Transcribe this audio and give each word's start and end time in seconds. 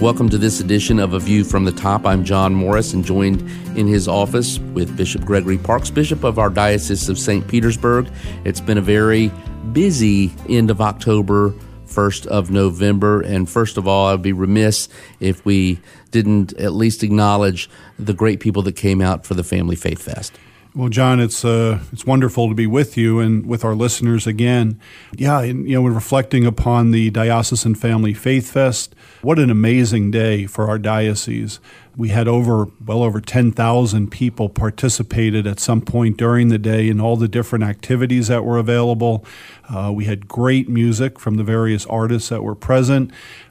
Welcome 0.00 0.28
to 0.28 0.38
this 0.38 0.60
edition 0.60 1.00
of 1.00 1.12
A 1.12 1.18
View 1.18 1.42
from 1.42 1.64
the 1.64 1.72
Top. 1.72 2.06
I'm 2.06 2.22
John 2.22 2.54
Morris 2.54 2.92
and 2.92 3.04
joined 3.04 3.40
in 3.76 3.88
his 3.88 4.06
office 4.06 4.60
with 4.60 4.96
Bishop 4.96 5.24
Gregory 5.24 5.58
Parks, 5.58 5.90
Bishop 5.90 6.22
of 6.22 6.38
our 6.38 6.50
Diocese 6.50 7.08
of 7.08 7.18
St. 7.18 7.48
Petersburg. 7.48 8.08
It's 8.44 8.60
been 8.60 8.78
a 8.78 8.80
very 8.80 9.32
busy 9.72 10.32
end 10.48 10.70
of 10.70 10.80
October, 10.80 11.52
1st 11.88 12.26
of 12.28 12.48
November. 12.48 13.22
And 13.22 13.50
first 13.50 13.76
of 13.76 13.88
all, 13.88 14.06
I'd 14.06 14.22
be 14.22 14.32
remiss 14.32 14.88
if 15.18 15.44
we 15.44 15.80
didn't 16.12 16.52
at 16.60 16.74
least 16.74 17.02
acknowledge 17.02 17.68
the 17.98 18.14
great 18.14 18.38
people 18.38 18.62
that 18.62 18.76
came 18.76 19.02
out 19.02 19.26
for 19.26 19.34
the 19.34 19.42
Family 19.42 19.74
Faith 19.74 20.00
Fest. 20.00 20.32
Well, 20.78 20.88
John, 20.88 21.18
it's 21.18 21.44
uh, 21.44 21.80
it's 21.90 22.06
wonderful 22.06 22.48
to 22.48 22.54
be 22.54 22.68
with 22.68 22.96
you 22.96 23.18
and 23.18 23.44
with 23.44 23.64
our 23.64 23.74
listeners 23.74 24.28
again. 24.28 24.80
Yeah, 25.16 25.40
and, 25.40 25.68
you 25.68 25.74
know, 25.74 25.82
we're 25.82 25.90
reflecting 25.90 26.46
upon 26.46 26.92
the 26.92 27.10
Diocesan 27.10 27.74
Family 27.74 28.14
Faith 28.14 28.52
Fest. 28.52 28.94
What 29.20 29.40
an 29.40 29.50
amazing 29.50 30.12
day 30.12 30.46
for 30.46 30.68
our 30.68 30.78
diocese. 30.78 31.58
We 31.98 32.10
had 32.10 32.28
over 32.28 32.68
well 32.86 33.02
over 33.02 33.20
10,000 33.20 34.08
people 34.08 34.48
participated 34.48 35.48
at 35.48 35.58
some 35.58 35.80
point 35.80 36.16
during 36.16 36.46
the 36.46 36.56
day 36.56 36.88
in 36.88 37.00
all 37.00 37.16
the 37.16 37.26
different 37.26 37.64
activities 37.64 38.28
that 38.28 38.44
were 38.44 38.56
available. 38.56 39.24
Uh, 39.68 39.90
we 39.92 40.04
had 40.04 40.28
great 40.28 40.68
music 40.68 41.18
from 41.18 41.34
the 41.34 41.42
various 41.42 41.84
artists 41.86 42.28
that 42.28 42.44
were 42.44 42.54
present. 42.54 43.10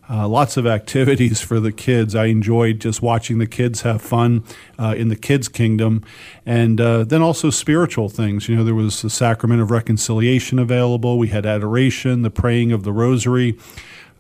Uh, 0.10 0.30
lots 0.30 0.56
of 0.56 0.66
activities 0.80 1.42
for 1.42 1.60
the 1.60 1.74
kids. 1.74 2.16
I 2.16 2.28
enjoyed 2.28 2.80
just 2.80 3.02
watching 3.02 3.40
the 3.40 3.48
kids 3.48 3.82
have 3.82 4.02
fun 4.02 4.46
uh, 4.80 4.96
in 4.98 5.10
the 5.10 5.18
kids' 5.18 5.50
kingdom. 5.50 6.06
And 6.46 6.80
uh, 6.80 7.04
then 7.04 7.22
also 7.22 7.50
spiritual 7.50 8.08
things. 8.08 8.48
You 8.48 8.56
know, 8.56 8.64
there 8.64 8.74
was 8.74 9.02
the 9.02 9.10
sacrament 9.10 9.62
of 9.62 9.72
reconciliation 9.72 10.58
available, 10.58 11.18
we 11.18 11.28
had 11.28 11.46
adoration, 11.46 12.22
the 12.22 12.32
praying 12.32 12.72
of 12.72 12.84
the 12.84 12.94
rosary. 12.94 13.58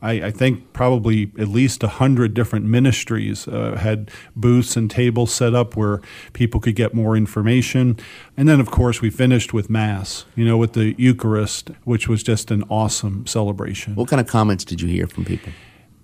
I, 0.01 0.11
I 0.27 0.31
think 0.31 0.73
probably 0.73 1.31
at 1.39 1.47
least 1.47 1.83
a 1.83 1.87
hundred 1.87 2.33
different 2.33 2.65
ministries 2.65 3.47
uh, 3.47 3.75
had 3.75 4.11
booths 4.35 4.77
and 4.77 4.89
tables 4.89 5.33
set 5.33 5.55
up 5.55 5.75
where 5.75 6.01
people 6.33 6.59
could 6.59 6.75
get 6.75 6.93
more 6.93 7.17
information. 7.17 7.97
And 8.35 8.47
then, 8.47 8.59
of 8.59 8.69
course, 8.69 9.01
we 9.01 9.09
finished 9.09 9.53
with 9.53 9.69
Mass, 9.69 10.25
you 10.35 10.45
know, 10.45 10.57
with 10.57 10.73
the 10.73 10.95
Eucharist, 10.97 11.71
which 11.83 12.07
was 12.07 12.23
just 12.23 12.51
an 12.51 12.63
awesome 12.69 13.25
celebration. 13.25 13.95
What 13.95 14.07
kind 14.07 14.19
of 14.19 14.27
comments 14.27 14.63
did 14.63 14.81
you 14.81 14.87
hear 14.87 15.07
from 15.07 15.25
people? 15.25 15.51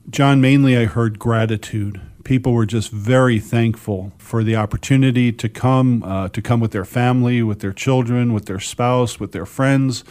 John, 0.09 0.42
mainly 0.42 0.78
I 0.78 0.86
heard 0.86 1.18
gratitude. 1.18 2.02
People 2.23 2.53
were 2.53 2.66
just 2.66 2.92
very 2.92 3.40
thankful 3.40 4.12
for 4.18 4.44
the 4.44 4.56
opportunity 4.56 5.31
to 5.31 5.48
come, 5.50 6.03
uh, 6.03 6.30
to 6.30 6.42
come 6.42 6.59
with 6.59 6.72
their 6.72 6.86
family, 6.86 7.42
with 7.44 7.59
their 7.59 7.73
children, 7.73 8.34
with 8.34 8.46
their 8.46 8.59
spouse, 8.59 9.20
with 9.20 9.31
their 9.31 9.46
friends, 9.46 10.03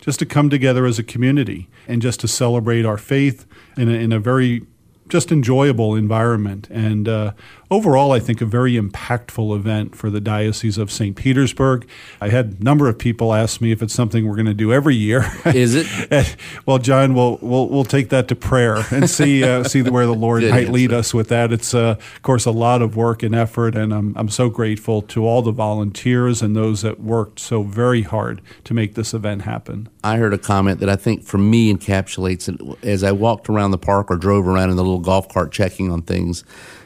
just 0.00 0.18
to 0.18 0.26
come 0.26 0.50
together 0.50 0.86
as 0.86 0.98
a 0.98 1.02
community 1.02 1.68
and 1.88 2.02
just 2.02 2.20
to 2.20 2.28
celebrate 2.28 2.84
our 2.84 2.98
faith 2.98 3.46
in 3.76 3.88
a, 3.88 3.92
in 3.92 4.12
a 4.12 4.18
very 4.18 4.66
just 5.08 5.30
enjoyable 5.30 5.94
environment. 5.94 6.68
And 6.70 7.08
uh, 7.08 7.32
overall, 7.74 8.12
I 8.12 8.20
think 8.20 8.40
a 8.40 8.46
very 8.46 8.74
impactful 8.74 9.54
event 9.56 9.96
for 9.96 10.08
the 10.08 10.20
Diocese 10.20 10.78
of 10.78 10.92
St. 10.92 11.16
Petersburg. 11.16 11.88
I 12.20 12.28
had 12.28 12.56
a 12.60 12.64
number 12.64 12.88
of 12.88 12.98
people 12.98 13.34
ask 13.34 13.60
me 13.60 13.72
if 13.72 13.82
it's 13.82 13.92
something 13.92 14.28
we're 14.28 14.36
going 14.36 14.46
to 14.46 14.54
do 14.54 14.72
every 14.72 14.94
year. 14.94 15.26
Is 15.44 15.74
it? 15.74 16.36
well, 16.66 16.78
John, 16.78 17.14
we'll, 17.14 17.38
we'll, 17.42 17.68
we'll 17.68 17.84
take 17.84 18.10
that 18.10 18.28
to 18.28 18.36
prayer 18.36 18.84
and 18.92 19.10
see, 19.10 19.42
uh, 19.42 19.64
see 19.72 19.82
where 19.82 20.06
the 20.06 20.14
Lord 20.14 20.44
might 20.44 20.68
lead 20.68 20.92
us 20.92 21.12
with 21.12 21.28
that. 21.30 21.52
It's, 21.52 21.74
uh, 21.74 21.96
of 21.98 22.22
course, 22.22 22.46
a 22.46 22.52
lot 22.52 22.80
of 22.80 22.96
work 22.96 23.24
and 23.24 23.34
effort, 23.34 23.74
and 23.74 23.92
I'm, 23.92 24.16
I'm 24.16 24.28
so 24.28 24.48
grateful 24.48 25.02
to 25.02 25.26
all 25.26 25.42
the 25.42 25.52
volunteers 25.52 26.40
and 26.40 26.54
those 26.54 26.82
that 26.82 27.00
worked 27.00 27.40
so 27.40 27.64
very 27.64 28.02
hard 28.02 28.40
to 28.64 28.74
make 28.74 28.94
this 28.94 29.12
event 29.12 29.42
happen. 29.42 29.88
I 30.04 30.18
heard 30.18 30.32
a 30.32 30.38
comment 30.38 30.78
that 30.78 30.88
I 30.88 30.96
think 30.96 31.24
for 31.24 31.38
me 31.38 31.74
encapsulates 31.74 32.48
it 32.48 32.84
as 32.84 33.02
I 33.02 33.10
walked 33.10 33.48
around 33.48 33.72
the 33.72 33.78
park 33.78 34.10
or 34.10 34.16
drove 34.16 34.46
around 34.46 34.70
in 34.70 34.76
the 34.76 34.84
little 34.84 35.00
golf 35.00 35.28
cart 35.28 35.50
checking 35.50 35.90
on 35.90 36.02
things 36.02 36.44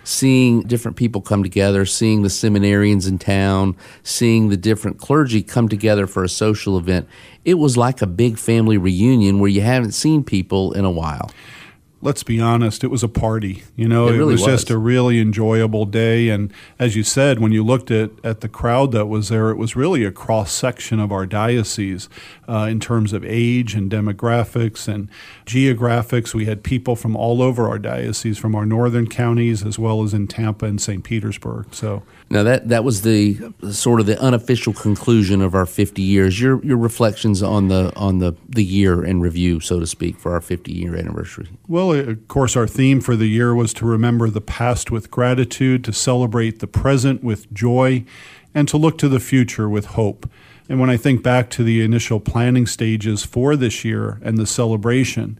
seeing 0.09 0.63
different 0.63 0.78
people 0.79 1.21
come 1.21 1.43
together, 1.43 1.85
seeing 1.85 2.23
the 2.23 2.29
seminarians 2.29 3.09
in 3.09 3.19
town, 3.19 3.77
seeing 4.03 4.49
the 4.49 4.57
different 4.57 4.99
clergy 4.99 5.43
come 5.43 5.69
together 5.69 6.07
for 6.07 6.25
a 6.25 6.29
social 6.29 6.79
event. 6.79 7.09
It 7.45 7.55
was 7.55 7.77
like 7.77 8.03
a 8.03 8.07
big 8.07 8.39
family 8.39 8.79
reunion 8.79 9.39
where 9.39 9.51
you 9.51 9.61
haven't 9.61 9.93
seen 9.93 10.23
people 10.23 10.73
in 10.73 10.85
a 10.85 10.91
while 10.91 11.31
let's 12.01 12.23
be 12.23 12.41
honest, 12.41 12.85
it 12.85 12.89
was 12.89 13.03
a 13.03 13.09
party. 13.09 13.65
You 13.75 13.89
know, 13.89 14.09
it, 14.09 14.13
really 14.13 14.21
it 14.21 14.25
was, 14.27 14.43
was, 14.43 14.47
just 14.47 14.71
a 14.71 14.79
really 14.79 15.21
enjoyable 15.21 15.85
day. 15.85 16.29
And 16.29 16.53
as 16.79 16.95
you 16.95 17.03
said, 17.03 17.41
when 17.41 17.53
you 17.53 17.65
looked 17.65 17.91
at, 17.91 18.11
at 18.23 18.41
the 18.41 18.49
crowd 18.49 18.93
that 18.93 19.07
was 19.07 19.29
there, 19.29 19.51
it 19.51 19.57
was 19.57 19.75
really 19.75 20.05
a 20.05 20.13
cross 20.13 20.53
section 20.53 21.01
of 21.01 21.11
our 21.11 21.27
diocese 21.27 22.09
uh, 22.49 22.69
in 22.71 22.79
terms 22.81 23.13
of 23.13 23.25
age 23.25 23.75
and 23.75 23.91
demographics 23.91 24.87
and 24.87 25.09
geographics. 25.45 26.35
We 26.35 26.47
had 26.47 26.63
people 26.63 26.95
from 26.95 27.17
all 27.17 27.43
over 27.43 27.69
our 27.69 27.79
diocese, 27.79 28.39
from 28.39 28.55
our 28.55 28.67
northern 28.67 29.09
counties 29.09 29.65
as 29.65 29.79
well 29.79 30.03
as 30.03 30.15
in 30.15 30.29
Tampa 30.29 30.67
and 30.67 30.81
St. 30.81 31.03
Petersburg. 31.03 31.75
So 31.75 32.03
now 32.31 32.43
that 32.43 32.69
that 32.69 32.85
was 32.85 33.03
the 33.03 33.53
sort 33.71 34.01
of 34.01 34.07
the 34.07 34.21
unofficial 34.21 34.73
conclusion 34.73 35.41
of 35.41 35.55
our 35.55 35.67
50 35.67 36.03
years. 36.03 36.41
Your 36.41 36.65
your 36.65 36.77
reflections 36.77 37.43
on 37.43 37.69
the 37.69 37.93
on 37.97 38.19
the 38.19 38.35
the 38.49 38.65
year 38.65 39.05
in 39.05 39.21
review, 39.21 39.61
so 39.61 39.81
to 39.81 39.87
speak, 39.87 40.19
for 40.19 40.33
our 40.33 40.41
50 40.41 40.73
year 40.73 40.95
anniversary. 40.95 41.49
Well, 41.67 41.93
of 41.93 42.29
course, 42.29 42.57
our 42.57 42.67
theme 42.67 43.01
for 43.01 43.17
the 43.17 43.29
year 43.29 43.55
was 43.55 43.73
to 43.75 43.87
remember 43.87 44.29
the 44.29 44.41
past 44.41 44.91
with 44.91 45.11
gratitude, 45.11 45.85
to 45.85 45.93
celebrate 45.93 46.59
the 46.59 46.67
present 46.67 47.25
with 47.25 47.53
joy, 47.53 48.05
and 48.55 48.69
to 48.69 48.77
look 48.77 48.99
to 48.99 49.09
the 49.09 49.21
future 49.21 49.69
with 49.69 49.87
hope. 49.87 50.29
And 50.69 50.79
when 50.79 50.91
I 50.91 50.99
think 50.99 51.23
back 51.23 51.49
to 51.51 51.65
the 51.65 51.81
initial 51.83 52.21
planning 52.21 52.67
stages 52.67 53.25
for 53.25 53.57
this 53.57 53.85
year 53.85 54.21
and 54.23 54.37
the 54.37 54.47
celebration, 54.47 55.39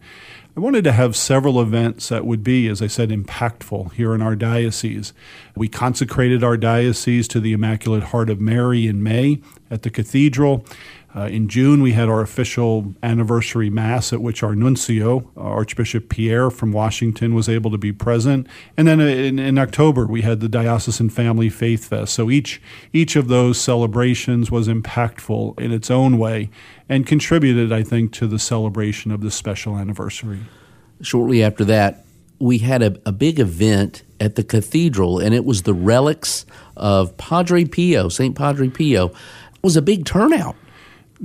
I 0.57 0.61
wanted 0.61 0.83
to 0.85 0.91
have 0.91 1.15
several 1.15 1.61
events 1.61 2.09
that 2.09 2.25
would 2.25 2.43
be, 2.43 2.67
as 2.67 2.81
I 2.81 2.87
said, 2.87 3.09
impactful 3.09 3.93
here 3.93 4.15
in 4.15 4.21
our 4.21 4.35
diocese. 4.35 5.13
We 5.55 5.67
consecrated 5.67 6.43
our 6.43 6.57
diocese 6.57 7.27
to 7.29 7.39
the 7.39 7.53
Immaculate 7.53 8.05
Heart 8.05 8.29
of 8.29 8.41
Mary 8.41 8.87
in 8.87 9.03
May 9.03 9.41
at 9.69 9.83
the 9.83 9.89
cathedral. 9.89 10.65
Uh, 11.15 11.21
in 11.21 11.47
June, 11.47 11.81
we 11.81 11.93
had 11.93 12.07
our 12.07 12.21
official 12.21 12.93
anniversary 13.01 13.69
mass 13.69 14.13
at 14.13 14.21
which 14.21 14.43
our 14.43 14.55
nuncio, 14.55 15.31
uh, 15.35 15.39
Archbishop 15.41 16.07
Pierre 16.07 16.51
from 16.51 16.71
Washington, 16.71 17.33
was 17.33 17.49
able 17.49 17.71
to 17.71 17.79
be 17.79 17.91
present. 17.91 18.45
And 18.77 18.87
then 18.87 18.99
in, 18.99 19.39
in, 19.39 19.57
October, 19.57 20.05
we 20.05 20.21
had 20.21 20.39
the 20.39 20.47
Diocesan 20.47 21.09
Family 21.09 21.49
Faith 21.49 21.85
Fest. 21.85 22.13
So 22.13 22.29
each 22.29 22.61
each 22.93 23.15
of 23.15 23.27
those 23.27 23.59
celebrations 23.59 24.51
was 24.51 24.67
impactful 24.67 25.59
in 25.59 25.71
its 25.71 25.89
own 25.89 26.19
way 26.19 26.51
and 26.87 27.07
contributed, 27.07 27.73
I 27.73 27.81
think, 27.81 28.13
to 28.13 28.27
the 28.27 28.39
celebration 28.39 29.11
of 29.11 29.21
this 29.21 29.33
special 29.33 29.77
anniversary. 29.77 30.41
Shortly 31.01 31.41
after 31.41 31.65
that, 31.65 32.05
we 32.37 32.59
had 32.59 32.83
a, 32.83 32.99
a 33.05 33.11
big 33.11 33.39
event 33.39 34.03
at 34.19 34.35
the 34.35 34.43
cathedral, 34.43 35.17
and 35.17 35.33
it 35.33 35.43
was 35.43 35.63
the 35.63 35.73
relics 35.73 36.45
of 36.77 37.17
Padre 37.17 37.65
Pio, 37.65 38.09
St. 38.09 38.35
Padre 38.35 38.69
Pio. 38.69 39.07
It 39.07 39.63
was 39.63 39.75
a 39.75 39.81
big 39.81 40.05
turnout. 40.05 40.55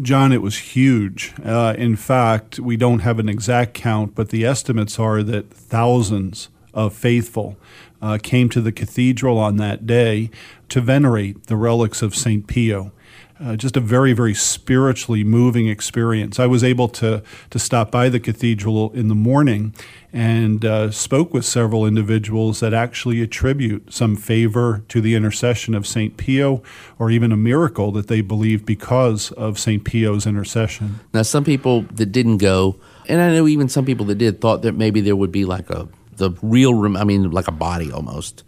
John, 0.02 0.32
it 0.32 0.42
was 0.42 0.58
huge. 0.58 1.32
Uh, 1.44 1.74
in 1.78 1.96
fact, 1.96 2.58
we 2.58 2.76
don't 2.76 3.00
have 3.00 3.18
an 3.18 3.28
exact 3.28 3.74
count, 3.74 4.14
but 4.14 4.30
the 4.30 4.44
estimates 4.44 4.98
are 4.98 5.22
that 5.22 5.50
thousands 5.50 6.48
of 6.72 6.94
faithful 6.94 7.56
uh, 8.02 8.18
came 8.20 8.48
to 8.48 8.60
the 8.60 8.72
cathedral 8.72 9.38
on 9.38 9.56
that 9.56 9.86
day 9.86 10.30
to 10.68 10.80
venerate 10.80 11.46
the 11.46 11.56
relics 11.56 12.02
of 12.02 12.14
St. 12.14 12.46
Pio 12.46 12.92
uh, 13.40 13.56
just 13.56 13.76
a 13.76 13.80
very, 13.80 14.12
very 14.12 14.34
spiritually 14.34 15.24
moving 15.24 15.68
experience. 15.68 16.38
I 16.38 16.46
was 16.46 16.62
able 16.62 16.88
to 16.88 17.22
to 17.50 17.58
stop 17.58 17.90
by 17.90 18.08
the 18.08 18.20
cathedral 18.20 18.92
in 18.92 19.08
the 19.08 19.14
morning 19.14 19.74
and 20.14 20.64
uh, 20.64 20.92
spoke 20.92 21.34
with 21.34 21.44
several 21.44 21.84
individuals 21.84 22.60
that 22.60 22.72
actually 22.72 23.20
attribute 23.20 23.92
some 23.92 24.14
favor 24.14 24.84
to 24.88 25.00
the 25.00 25.16
intercession 25.16 25.74
of 25.74 25.88
Saint 25.88 26.16
Pio, 26.16 26.62
or 27.00 27.10
even 27.10 27.32
a 27.32 27.36
miracle 27.36 27.90
that 27.90 28.06
they 28.06 28.20
believe 28.20 28.64
because 28.64 29.32
of 29.32 29.58
Saint 29.58 29.84
Pio's 29.84 30.24
intercession. 30.24 31.00
Now, 31.12 31.22
some 31.22 31.42
people 31.42 31.82
that 31.94 32.06
didn't 32.06 32.38
go, 32.38 32.76
and 33.08 33.20
I 33.20 33.32
know 33.32 33.48
even 33.48 33.68
some 33.68 33.84
people 33.84 34.06
that 34.06 34.14
did, 34.14 34.40
thought 34.40 34.62
that 34.62 34.76
maybe 34.76 35.00
there 35.00 35.16
would 35.16 35.32
be 35.32 35.44
like 35.44 35.68
a 35.68 35.88
the 36.16 36.30
real, 36.42 36.74
room, 36.74 36.96
I 36.96 37.02
mean, 37.02 37.32
like 37.32 37.48
a 37.48 37.52
body 37.52 37.90
almost. 37.90 38.44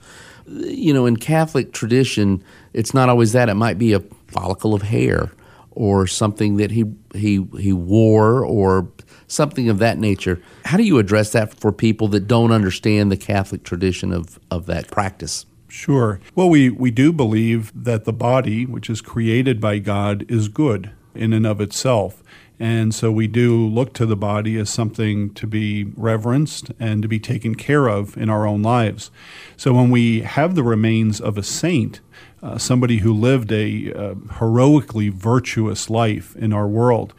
You 0.47 0.95
know, 0.95 1.05
in 1.05 1.17
Catholic 1.17 1.73
tradition, 1.73 2.45
it's 2.75 2.95
not 2.95 3.09
always 3.09 3.33
that. 3.33 3.49
It 3.49 3.55
might 3.55 3.77
be 3.77 3.93
a 3.93 4.01
follicle 4.29 4.73
of 4.73 4.83
hair 4.83 5.33
or 5.73 6.07
something 6.07 6.59
that 6.59 6.71
he 6.71 6.85
he 7.12 7.45
he 7.59 7.73
wore 7.73 8.45
or 8.45 8.89
something 9.28 9.69
of 9.69 9.78
that 9.78 9.99
nature. 9.99 10.40
How 10.64 10.76
do 10.76 10.82
you 10.82 10.99
address 10.99 11.32
that 11.32 11.55
for 11.55 11.73
people 11.73 12.08
that 12.08 12.28
don't 12.28 12.52
understand 12.52 13.11
the 13.11 13.17
Catholic 13.17 13.62
tradition 13.62 14.12
of, 14.12 14.38
of 14.50 14.67
that 14.67 14.90
practice? 14.90 15.46
Sure. 15.69 16.20
Well, 16.34 16.49
we, 16.49 16.70
we 16.70 16.90
do 16.90 17.12
believe 17.12 17.73
that 17.75 18.05
the 18.05 18.12
body, 18.12 18.64
which 18.64 18.88
is 18.88 19.00
created 19.00 19.61
by 19.61 19.78
God, 19.78 20.25
is 20.28 20.49
good 20.49 20.90
in 21.14 21.32
and 21.32 21.46
of 21.46 21.61
itself. 21.61 22.23
And 22.58 22.94
so 22.94 23.12
we 23.12 23.26
do 23.26 23.67
look 23.67 23.93
to 23.94 24.06
the 24.06 24.17
body 24.17 24.56
as 24.56 24.70
something 24.70 25.34
to 25.34 25.46
be 25.46 25.84
reverenced 25.96 26.70
and 26.81 27.02
to 27.02 27.08
be 27.08 27.19
taken 27.19 27.55
care 27.55 27.88
of 27.88 28.17
in 28.17 28.31
our 28.31 28.46
own 28.46 28.62
lives. 28.62 29.11
So 29.56 29.75
when 29.75 29.90
we 29.90 30.20
have 30.20 30.55
the 30.55 30.62
remains 30.62 31.20
of 31.20 31.37
a 31.37 31.43
saint, 31.43 32.00
uh, 32.43 32.56
somebody 32.56 32.99
who 32.99 33.12
lived 33.12 33.52
a 33.52 33.93
uh, 33.93 34.14
heroically 34.38 35.11
virtuous 35.11 35.90
life 35.90 36.34
in 36.37 36.52
our 36.52 36.67
world, 36.67 37.12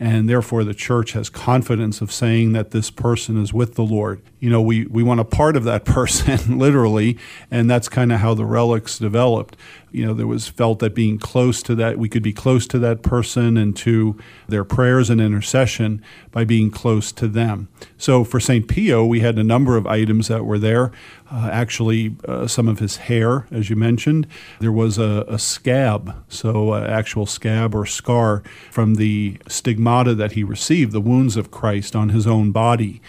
and 0.00 0.28
therefore 0.28 0.64
the 0.64 0.74
church 0.74 1.12
has 1.12 1.28
confidence 1.28 2.00
of 2.00 2.12
saying 2.12 2.52
that 2.52 2.72
this 2.72 2.90
person 2.90 3.40
is 3.40 3.52
with 3.52 3.74
the 3.74 3.82
Lord. 3.82 4.20
You 4.40 4.50
know, 4.50 4.60
we, 4.60 4.86
we 4.86 5.02
want 5.02 5.20
a 5.20 5.24
part 5.24 5.56
of 5.56 5.64
that 5.64 5.84
person, 5.84 6.58
literally, 6.58 7.18
and 7.50 7.70
that's 7.70 7.88
kind 7.88 8.12
of 8.12 8.20
how 8.20 8.34
the 8.34 8.44
relics 8.44 8.98
developed. 8.98 9.56
You 9.94 10.06
know, 10.06 10.14
there 10.14 10.26
was 10.26 10.48
felt 10.48 10.80
that 10.80 10.94
being 10.94 11.18
close 11.18 11.62
to 11.62 11.74
that, 11.76 11.98
we 11.98 12.08
could 12.08 12.22
be 12.22 12.32
close 12.32 12.66
to 12.68 12.78
that 12.80 13.02
person 13.02 13.56
and 13.56 13.76
to 13.76 14.18
their 14.48 14.64
prayers 14.64 15.08
and 15.08 15.20
intercession 15.20 16.02
by 16.32 16.44
being 16.44 16.70
close 16.70 17.12
to 17.12 17.28
them. 17.28 17.68
So 17.96 18.24
for 18.24 18.40
St. 18.40 18.66
Pio, 18.66 19.04
we 19.04 19.20
had 19.20 19.38
a 19.38 19.44
number 19.44 19.76
of 19.76 19.86
items 19.86 20.28
that 20.28 20.44
were 20.44 20.58
there. 20.58 20.90
Uh, 21.30 21.48
actually, 21.50 22.16
uh, 22.28 22.46
some 22.46 22.68
of 22.68 22.80
his 22.80 22.96
hair, 22.96 23.46
as 23.50 23.70
you 23.70 23.76
mentioned. 23.76 24.26
There 24.60 24.70
was 24.70 24.98
a, 24.98 25.24
a 25.26 25.38
scab, 25.38 26.14
so 26.28 26.72
uh, 26.72 26.86
actual 26.86 27.26
scab 27.26 27.74
or 27.74 27.86
scar 27.86 28.42
from 28.70 28.96
the 28.96 29.38
stigmata 29.48 30.14
that 30.14 30.32
he 30.32 30.44
received, 30.44 30.92
the 30.92 31.00
wounds 31.00 31.36
of 31.36 31.50
Christ 31.50 31.96
on 31.96 32.10
his 32.10 32.26
own 32.26 32.52
body. 32.52 33.00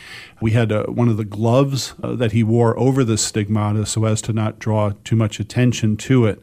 We 0.42 0.52
had 0.52 0.72
uh, 0.72 0.86
one 0.86 1.10
of 1.10 1.18
the 1.18 1.26
gloves 1.26 1.94
uh, 2.02 2.16
that 2.16 2.32
he 2.32 2.44
wore 2.44 2.78
over 2.80 3.04
the 3.04 3.18
stigmata 3.18 3.86
so 3.86 4.06
as 4.06 4.22
to 4.24 4.34
not 4.34 4.60
draw 4.60 4.94
too 5.04 5.16
much 5.16 5.40
attention 5.40 5.98
to 5.98 6.26
it. 6.26 6.42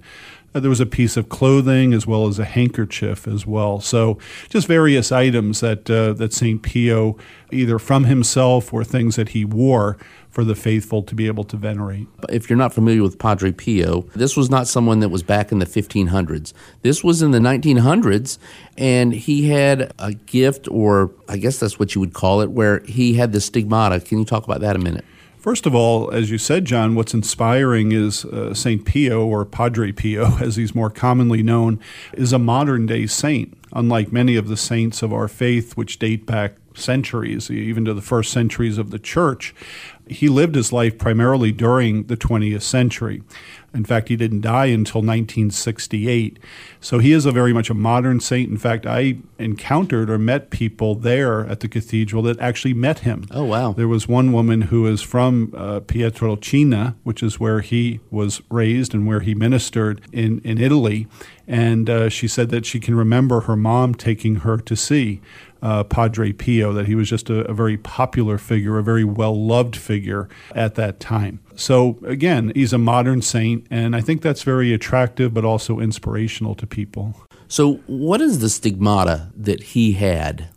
Uh, 0.55 0.61
there 0.61 0.71
was 0.71 0.81
a 0.81 0.87
piece 0.87 1.17
of 1.17 1.29
clothing 1.29 1.93
as 1.95 2.07
well 2.07 2.27
as 2.27 2.39
a 2.39 2.45
handkerchief 2.45 3.27
as 3.27 3.47
well. 3.47 3.81
So 3.81 4.19
just 4.49 4.67
various 4.67 5.11
items 5.11 5.61
that 5.61 5.91
uh, 5.91 6.13
that 6.15 6.33
Saint 6.33 6.63
Pio, 6.63 7.17
either 7.51 7.79
from 7.79 8.05
himself 8.05 8.73
or 8.73 8.85
things 8.85 9.17
that 9.17 9.31
he 9.31 9.45
wore, 9.45 9.99
for 10.33 10.45
the 10.45 10.55
faithful 10.55 11.03
to 11.03 11.15
be 11.15 11.27
able 11.27 11.45
to 11.45 11.57
venerate. 11.57 12.09
If 12.31 12.49
you're 12.49 12.57
not 12.57 12.73
familiar 12.73 13.03
with 13.03 13.19
Padre 13.19 13.53
Pio, 13.53 14.03
this 14.17 14.35
was 14.35 14.49
not 14.49 14.67
someone 14.67 15.01
that 15.01 15.11
was 15.11 15.23
back 15.23 15.53
in 15.53 15.59
the 15.59 15.67
1500s. 15.67 16.55
This 16.81 17.05
was 17.05 17.21
in 17.21 17.33
the 17.33 17.39
1900s, 17.39 18.39
and 18.79 19.13
he 19.13 19.51
had 19.51 19.93
a 19.99 20.15
gift, 20.15 20.69
or 20.69 21.11
I 21.29 21.37
guess 21.37 21.61
that's 21.61 21.79
what 21.79 21.95
you 21.95 22.01
would 22.01 22.15
call 22.15 22.41
it, 22.41 22.51
where 22.51 22.81
he 22.81 23.15
had 23.15 23.33
the 23.33 23.43
stigmata. 23.43 24.01
Can 24.01 24.19
you 24.19 24.25
talk 24.25 24.45
about 24.45 24.63
that 24.63 24.75
a 24.75 24.79
minute? 24.79 25.05
First 25.43 25.67
of 25.67 25.75
all, 25.75 26.09
as 26.13 26.31
you 26.31 26.39
said, 26.39 26.67
John, 26.67 26.95
what's 26.95 27.15
inspiring 27.15 27.91
is 27.91 28.25
uh, 28.25 28.55
St. 28.55 28.85
Pio, 28.85 29.27
or 29.27 29.45
Padre 29.45 29.91
Pio, 29.91 30.39
as 30.41 30.55
he's 30.55 30.73
more 30.73 30.89
commonly 30.89 31.43
known, 31.43 31.81
is 32.13 32.33
a 32.33 32.39
modern 32.39 32.87
day 32.87 33.09
saint, 33.09 33.59
unlike 33.73 34.13
many 34.13 34.37
of 34.37 34.47
the 34.47 34.57
saints 34.57 35.03
of 35.03 35.13
our 35.13 35.27
faith, 35.27 35.77
which 35.77 35.99
date 35.99 36.27
back 36.27 36.55
centuries, 36.75 37.51
even 37.51 37.85
to 37.85 37.95
the 37.95 38.03
first 38.03 38.33
centuries 38.33 38.79
of 38.79 38.91
the 38.91 38.99
church 38.99 39.55
he 40.13 40.29
lived 40.29 40.55
his 40.55 40.73
life 40.73 40.99
primarily 40.99 41.53
during 41.53 42.05
the 42.05 42.17
20th 42.17 42.63
century. 42.63 43.23
In 43.75 43.85
fact, 43.85 44.09
he 44.09 44.17
didn't 44.17 44.43
die 44.43 44.67
until 44.67 45.01
1968. 45.01 46.39
So 46.79 46.99
he 46.99 47.13
is 47.13 47.25
a 47.25 47.33
very 47.33 47.55
much 47.55 47.71
a 47.71 47.75
modern 47.75 48.21
saint. 48.21 48.51
In 48.51 48.59
fact, 48.59 48.85
I 48.85 49.17
encountered 49.39 50.11
or 50.11 50.19
met 50.19 50.51
people 50.51 50.95
there 50.95 51.47
at 51.47 51.61
the 51.61 51.69
cathedral 51.69 52.23
that 52.25 52.39
actually 52.39 52.75
met 52.75 53.01
him. 53.01 53.25
Oh, 53.31 53.45
wow. 53.45 53.73
There 53.73 53.89
was 53.89 54.07
one 54.07 54.33
woman 54.33 54.63
who 54.63 54.87
is 54.87 55.01
from 55.01 55.55
uh, 55.57 55.81
Pietrelcina, 55.81 56.97
which 57.03 57.23
is 57.23 57.41
where 57.41 57.61
he 57.61 58.01
was 58.11 58.43
raised 58.51 58.93
and 58.93 59.07
where 59.07 59.21
he 59.21 59.35
ministered 59.35 60.03
in, 60.13 60.41
in 60.41 60.59
Italy. 60.59 61.07
And 61.49 61.89
uh, 61.89 62.09
she 62.11 62.29
said 62.29 62.51
that 62.51 62.67
she 62.67 62.79
can 62.79 62.95
remember 62.95 63.43
her 63.43 63.57
mom 63.57 63.95
taking 63.95 64.37
her 64.37 64.59
to 64.59 64.77
see 64.77 65.23
uh, 65.63 65.85
Padre 65.85 66.33
Pio, 66.33 66.73
that 66.73 66.87
he 66.87 66.95
was 66.95 67.09
just 67.09 67.31
a, 67.31 67.49
a 67.49 67.55
very 67.55 67.77
popular 67.77 68.37
figure, 68.37 68.79
a 68.79 68.83
very 68.83 69.05
well 69.05 69.47
loved 69.47 69.77
figure 69.77 70.29
at 70.55 70.75
that 70.75 71.01
time. 71.01 71.41
So, 71.55 71.99
again, 72.05 72.53
he's 72.55 72.73
a 72.73 72.79
modern 72.79 73.23
saint, 73.23 73.67
and 73.71 73.95
I 73.95 74.01
think 74.01 74.23
that's 74.23 74.43
very 74.43 74.73
attractive 74.73 75.33
but 75.33 75.45
also 75.45 75.79
inspirational 75.79 76.55
to 76.57 76.67
people. 76.67 77.15
So, 77.47 77.75
what 77.87 78.21
is 78.21 78.41
the 78.41 78.49
stigmata 78.49 79.31
that 79.37 79.63
he 79.63 79.93
had? 79.93 80.49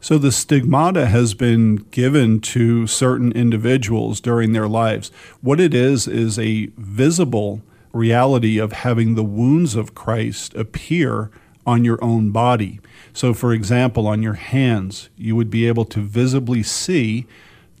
So, 0.00 0.18
the 0.18 0.32
stigmata 0.32 1.06
has 1.06 1.34
been 1.34 1.76
given 1.90 2.40
to 2.40 2.86
certain 2.86 3.32
individuals 3.32 4.20
during 4.20 4.52
their 4.52 4.68
lives. 4.68 5.10
What 5.40 5.60
it 5.60 5.74
is, 5.74 6.06
is 6.06 6.38
a 6.38 6.66
visible 6.76 7.62
reality 7.92 8.58
of 8.58 8.72
having 8.72 9.14
the 9.14 9.24
wounds 9.24 9.74
of 9.74 9.94
Christ 9.94 10.54
appear 10.54 11.30
on 11.66 11.84
your 11.84 12.02
own 12.02 12.30
body. 12.30 12.80
So, 13.12 13.34
for 13.34 13.52
example, 13.52 14.06
on 14.06 14.22
your 14.22 14.34
hands, 14.34 15.10
you 15.16 15.36
would 15.36 15.50
be 15.50 15.66
able 15.66 15.84
to 15.86 16.00
visibly 16.00 16.62
see 16.62 17.26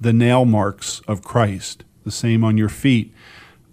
the 0.00 0.12
nail 0.12 0.44
marks 0.44 1.00
of 1.08 1.22
Christ. 1.22 1.84
The 2.04 2.10
same 2.10 2.44
on 2.44 2.58
your 2.58 2.68
feet, 2.68 3.14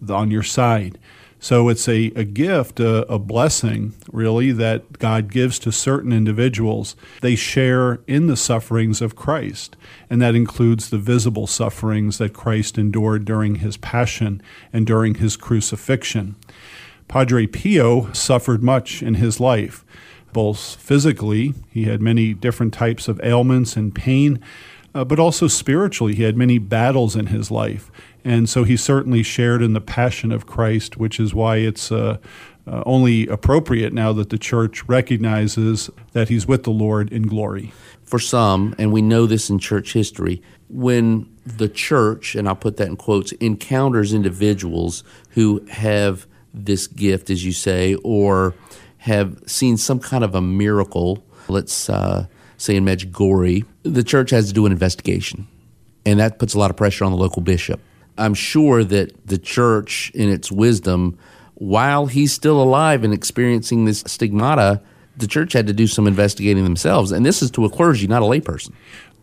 on 0.07 0.31
your 0.31 0.43
side. 0.43 0.99
So 1.41 1.69
it's 1.69 1.87
a, 1.87 2.07
a 2.15 2.25
gift, 2.25 2.81
a, 2.81 3.09
a 3.11 3.17
blessing, 3.17 3.93
really, 4.11 4.51
that 4.51 4.99
God 4.99 5.31
gives 5.31 5.57
to 5.59 5.71
certain 5.71 6.11
individuals. 6.11 6.97
They 7.21 7.35
share 7.35 8.01
in 8.07 8.27
the 8.27 8.35
sufferings 8.35 9.01
of 9.01 9.15
Christ, 9.15 9.77
and 10.09 10.21
that 10.21 10.35
includes 10.35 10.89
the 10.89 10.97
visible 10.97 11.47
sufferings 11.47 12.17
that 12.17 12.33
Christ 12.33 12.77
endured 12.77 13.23
during 13.23 13.55
his 13.55 13.77
passion 13.77 14.41
and 14.73 14.85
during 14.85 15.15
his 15.15 15.37
crucifixion. 15.37 16.35
Padre 17.07 17.47
Pio 17.47 18.11
suffered 18.11 18.61
much 18.61 19.01
in 19.01 19.15
his 19.15 19.39
life 19.39 19.85
both 20.33 20.75
physically, 20.75 21.53
he 21.69 21.85
had 21.85 22.01
many 22.01 22.33
different 22.33 22.73
types 22.73 23.07
of 23.07 23.19
ailments 23.23 23.75
and 23.75 23.93
pain, 23.93 24.39
uh, 24.93 25.03
but 25.03 25.19
also 25.19 25.47
spiritually, 25.47 26.15
he 26.15 26.23
had 26.23 26.35
many 26.37 26.57
battles 26.57 27.15
in 27.15 27.27
his 27.27 27.51
life. 27.51 27.91
And 28.23 28.49
so 28.49 28.63
he 28.63 28.75
certainly 28.75 29.23
shared 29.23 29.61
in 29.61 29.73
the 29.73 29.81
passion 29.81 30.31
of 30.31 30.45
Christ, 30.45 30.97
which 30.97 31.19
is 31.19 31.33
why 31.33 31.57
it's 31.57 31.91
uh, 31.91 32.17
uh, 32.67 32.83
only 32.85 33.27
appropriate 33.27 33.93
now 33.93 34.13
that 34.13 34.29
the 34.29 34.37
church 34.37 34.87
recognizes 34.87 35.89
that 36.11 36.29
he's 36.29 36.47
with 36.47 36.63
the 36.63 36.71
Lord 36.71 37.11
in 37.11 37.23
glory. 37.23 37.71
For 38.03 38.19
some, 38.19 38.75
and 38.79 38.91
we 38.91 39.01
know 39.01 39.27
this 39.27 39.49
in 39.49 39.59
church 39.59 39.93
history, 39.93 40.41
when 40.67 41.29
the 41.45 41.69
church, 41.69 42.35
and 42.35 42.47
I'll 42.47 42.55
put 42.55 42.77
that 42.77 42.87
in 42.87 42.97
quotes, 42.97 43.31
encounters 43.33 44.13
individuals 44.13 45.03
who 45.31 45.63
have 45.69 46.25
this 46.53 46.87
gift, 46.87 47.29
as 47.29 47.45
you 47.45 47.51
say, 47.51 47.95
or 48.03 48.55
have 48.99 49.41
seen 49.47 49.77
some 49.77 49.99
kind 49.99 50.23
of 50.23 50.35
a 50.35 50.41
miracle, 50.41 51.23
let's 51.47 51.89
uh, 51.89 52.27
say 52.57 52.75
in 52.75 52.85
Medjugorje, 52.85 53.65
the 53.83 54.03
church 54.03 54.29
has 54.31 54.47
to 54.47 54.53
do 54.53 54.65
an 54.65 54.71
investigation. 54.71 55.47
And 56.05 56.19
that 56.19 56.37
puts 56.37 56.53
a 56.53 56.59
lot 56.59 56.69
of 56.69 56.77
pressure 56.77 57.05
on 57.05 57.11
the 57.11 57.17
local 57.17 57.41
bishop. 57.41 57.79
I'm 58.17 58.33
sure 58.33 58.83
that 58.83 59.27
the 59.27 59.37
church, 59.37 60.11
in 60.13 60.29
its 60.29 60.51
wisdom, 60.51 61.17
while 61.55 62.07
he's 62.07 62.33
still 62.33 62.61
alive 62.61 63.03
and 63.03 63.13
experiencing 63.13 63.85
this 63.85 64.03
stigmata, 64.05 64.81
the 65.15 65.27
church 65.27 65.53
had 65.53 65.67
to 65.67 65.73
do 65.73 65.87
some 65.87 66.05
investigating 66.05 66.63
themselves. 66.63 67.11
And 67.11 67.25
this 67.25 67.41
is 67.41 67.51
to 67.51 67.65
a 67.65 67.69
clergy, 67.69 68.07
not 68.07 68.21
a 68.21 68.25
layperson. 68.25 68.73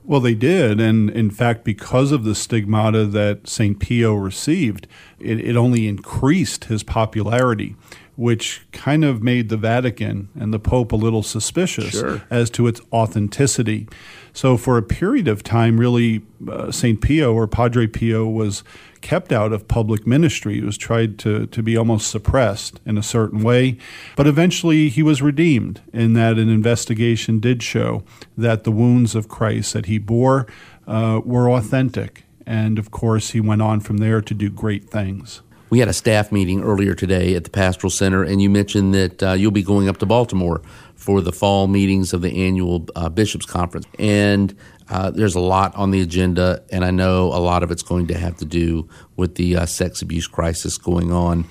Well, 0.05 0.21
they 0.21 0.35
did. 0.35 0.81
And 0.81 1.11
in 1.11 1.31
fact, 1.31 1.65
because 1.65 2.13
of 2.13 2.25
the 2.25 2.35
stigmata 2.35 3.05
that 3.07 3.49
St. 3.49 3.79
Pio 3.79 4.15
received, 4.15 4.87
it, 5.19 5.41
it 5.41 5.57
only 5.57 5.89
increased 5.89 6.67
his 6.67 6.83
popularity 6.83 7.77
which 8.17 8.67
kind 8.73 9.05
of 9.05 9.23
made 9.23 9.51
the 9.51 9.57
Vatican 9.57 10.29
and 10.39 10.53
the 10.53 10.59
Pope 10.59 10.93
a 10.93 10.97
little 10.97 11.23
suspicious 11.23 11.91
sure. 11.91 12.23
as 12.31 12.49
to 12.51 12.67
its 12.67 12.81
authenticity. 12.93 13.87
So, 14.33 14.57
for 14.57 14.77
a 14.77 14.83
period 14.83 15.29
of 15.29 15.43
time, 15.43 15.79
really, 15.79 16.23
uh, 16.51 16.71
St. 16.71 17.01
Pio 17.01 17.33
or 17.35 17.47
Padre 17.47 17.87
Pio 17.87 18.27
was 18.27 18.65
kept 19.01 19.33
out 19.33 19.53
of 19.53 19.69
public 19.69 20.07
ministry. 20.07 20.55
He 20.55 20.61
was 20.63 20.77
tried 20.77 21.19
to, 21.21 21.47
to 21.47 21.63
be 21.63 21.77
almost 21.77 22.11
suppressed 22.11 22.81
in 22.85 22.99
a 22.99 23.03
certain 23.03 23.43
way. 23.43 23.79
But 24.17 24.27
eventually, 24.27 24.89
he 24.89 25.03
was 25.03 25.23
redeemed 25.23 25.81
in 25.93 26.15
that 26.15 26.39
an 26.39 26.49
investigation 26.49 27.39
did 27.39 27.63
show 27.63 28.03
that 28.37 28.65
the 28.65 28.73
wounds 28.73 29.15
of 29.15 29.29
Christ 29.29 29.75
that 29.75 29.87
he 29.87 29.99
bore 29.99 30.47
uh, 30.87 31.21
were 31.25 31.51
authentic. 31.51 32.25
And 32.47 32.79
of 32.79 32.91
course, 32.91 33.31
he 33.31 33.41
went 33.41 33.63
on 33.63 33.81
from 33.81 33.99
there 33.99 34.21
to 34.21 34.35
do 34.35 34.51
great 34.51 34.89
things 34.89 35.43
we 35.69 35.81
had 35.81 35.89
a 35.89 35.93
staff 35.93 36.31
meeting 36.31 36.63
earlier 36.63 36.95
today 36.95 37.35
at 37.35 37.45
the 37.45 37.51
Pastoral 37.51 37.91
Center, 37.91 38.23
and 38.23 38.41
you 38.41 38.49
mentioned 38.49 38.95
that 38.95 39.23
uh, 39.23 39.33
you'll 39.33 39.51
be 39.51 39.63
going 39.63 39.89
up 39.89 39.99
to 39.99 40.07
Baltimore 40.07 40.63
for 40.95 41.21
the 41.21 41.33
fall 41.33 41.67
meetings 41.67 42.13
of 42.13 42.23
the 42.23 42.47
annual 42.47 42.87
uh, 42.95 43.09
Bishops 43.09 43.47
Conference. 43.47 43.87
And 43.99 44.57
uh, 44.89 45.11
there's 45.11 45.35
a 45.35 45.41
lot 45.41 45.75
on 45.75 45.91
the 45.91 46.01
agenda, 46.01 46.63
and 46.71 46.85
I 46.85 46.91
know 46.91 47.27
a 47.27 47.41
lot 47.41 47.63
of 47.63 47.71
it's 47.71 47.83
going 47.83 48.07
to 48.09 48.19
have 48.19 48.37
to 48.37 48.45
do 48.45 48.89
with 49.17 49.35
the 49.35 49.57
uh, 49.57 49.67
sex 49.67 50.03
abuse 50.03 50.29
crisis 50.29 50.79
going 50.79 51.11
on. 51.11 51.45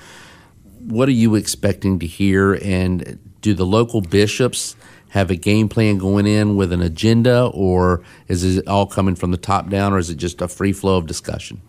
What 0.80 1.10
are 1.10 1.14
you 1.14 1.36
expecting 1.36 2.00
to 2.00 2.08
hear? 2.08 2.54
And 2.54 3.20
do 3.42 3.54
the 3.54 3.66
local 3.66 4.02
bishops 4.02 4.76
have 5.10 5.30
a 5.30 5.36
game 5.36 5.70
plan 5.70 5.98
going 5.98 6.28
in 6.28 6.56
with 6.56 6.72
an 6.72 6.82
agenda, 6.82 7.46
or 7.48 8.04
is 8.28 8.58
it 8.58 8.68
all 8.68 8.86
coming 8.86 9.16
from 9.16 9.32
the 9.32 9.38
top 9.38 9.70
down, 9.70 9.94
or 9.94 9.98
is 9.98 10.10
it 10.10 10.16
just 10.16 10.42
a 10.42 10.48
free 10.48 10.74
flow 10.74 10.98
of 10.98 11.06
discussion? 11.06 11.62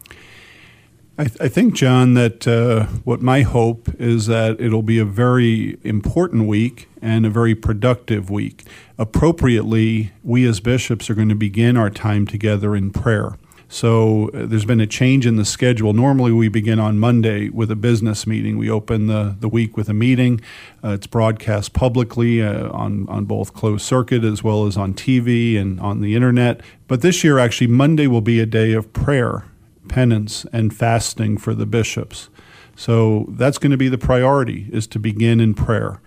I, 1.19 1.25
th- 1.25 1.41
I, 1.41 1.49
think, 1.49 1.75
John, 1.75 2.13
that 2.13 2.47
uh, 2.47 2.85
what 3.05 3.23
my 3.23 3.41
hope 3.41 3.89
is 3.99 4.27
that 4.27 4.61
it'll 4.61 4.83
be 4.83 4.99
a 4.99 5.05
very 5.07 5.79
important 5.83 6.47
week 6.47 6.91
and 7.01 7.25
a 7.25 7.31
very 7.31 7.55
productive 7.55 8.29
week. 8.29 8.65
Appropriately, 8.99 10.13
we 10.23 10.47
as 10.47 10.61
bishops 10.61 11.09
are 11.09 11.15
going 11.15 11.31
to 11.31 11.35
begin 11.35 11.79
our 11.79 11.89
time 11.89 12.27
together 12.27 12.77
in 12.77 12.91
prayer. 12.91 13.39
So 13.69 14.29
uh, 14.29 14.47
there's 14.47 14.67
been 14.67 14.81
a 14.81 14.87
change 14.87 15.27
in 15.27 15.37
the 15.37 15.45
schedule. 15.45 15.95
Normally, 15.95 16.33
we 16.33 16.49
begin 16.49 16.79
on 16.79 16.99
Monday 16.99 17.49
with 17.49 17.71
a 17.71 17.77
business 17.77 18.27
meeting. 18.27 18.59
We 18.59 18.71
open 18.71 19.07
the, 19.07 19.37
the 19.41 19.49
week 19.49 19.77
with 19.77 19.89
a 19.89 19.95
meeting. 19.95 20.41
Uh, 20.85 20.91
it's 20.91 21.07
broadcast 21.07 21.73
publicly 21.73 22.43
uh, 22.43 22.71
on, 22.71 23.09
on 23.09 23.25
both 23.25 23.55
closed 23.55 23.85
circuit 23.85 24.23
as 24.23 24.45
well 24.45 24.67
as 24.67 24.77
on 24.77 24.95
TV 24.95 25.59
and 25.59 25.81
on 25.81 26.01
the 26.01 26.15
internet. 26.15 26.61
But 26.89 27.01
this 27.01 27.25
year, 27.25 27.39
actually, 27.39 27.69
Monday 27.69 28.07
will 28.07 28.21
be 28.21 28.39
a 28.39 28.47
day 28.47 28.73
of 28.73 28.93
prayer, 28.93 29.45
penance, 29.89 30.47
and 30.53 30.75
fasting 30.75 31.39
for 31.39 31.55
the 31.55 31.67
bishops. 31.67 32.29
So 32.77 33.27
that's 33.31 33.59
going 33.59 33.71
to 33.71 33.77
be 33.77 33.89
the 33.89 33.99
priority 33.99 34.69
is 34.73 34.87
to 34.89 34.99
begin 34.99 35.41
in 35.41 35.55
prayer. 35.55 36.01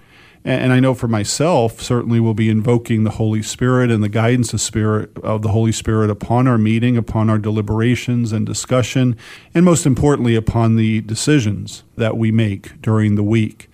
And 0.45 0.71
I 0.71 0.79
know 0.79 0.93
for 0.93 1.09
myself, 1.09 1.81
certainly 1.81 2.21
we'll 2.21 2.33
be 2.33 2.49
invoking 2.49 3.03
the 3.03 3.11
Holy 3.11 3.41
Spirit 3.41 3.91
and 3.91 4.01
the 4.01 4.09
guidance 4.09 4.53
of 4.53 4.61
Spirit 4.61 5.11
of 5.19 5.41
the 5.41 5.49
Holy 5.49 5.73
Spirit 5.73 6.09
upon 6.09 6.47
our 6.47 6.57
meeting, 6.57 6.95
upon 6.95 7.29
our 7.29 7.37
deliberations 7.37 8.31
and 8.31 8.45
discussion, 8.45 9.17
and 9.53 9.65
most 9.65 9.85
importantly, 9.85 10.35
upon 10.35 10.77
the 10.77 11.01
decisions 11.01 11.83
that 11.97 12.17
we 12.17 12.31
make 12.31 12.81
during 12.81 13.15
the 13.15 13.23
week. 13.23 13.69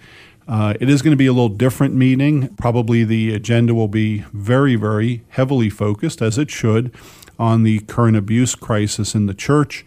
Uh, 0.47 0.73
it 0.79 0.89
is 0.89 1.03
going 1.03 1.11
to 1.11 1.17
be 1.17 1.27
a 1.27 1.33
little 1.33 1.49
different 1.49 1.93
meeting. 1.93 2.49
Probably 2.55 3.03
the 3.03 3.33
agenda 3.33 3.75
will 3.75 3.87
be 3.87 4.19
very, 4.33 4.75
very 4.75 5.23
heavily 5.29 5.69
focused, 5.69 6.21
as 6.21 6.37
it 6.39 6.49
should, 6.49 6.91
on 7.37 7.63
the 7.63 7.79
current 7.81 8.17
abuse 8.17 8.55
crisis 8.55 9.15
in 9.15 9.25
the 9.25 9.33
church 9.33 9.85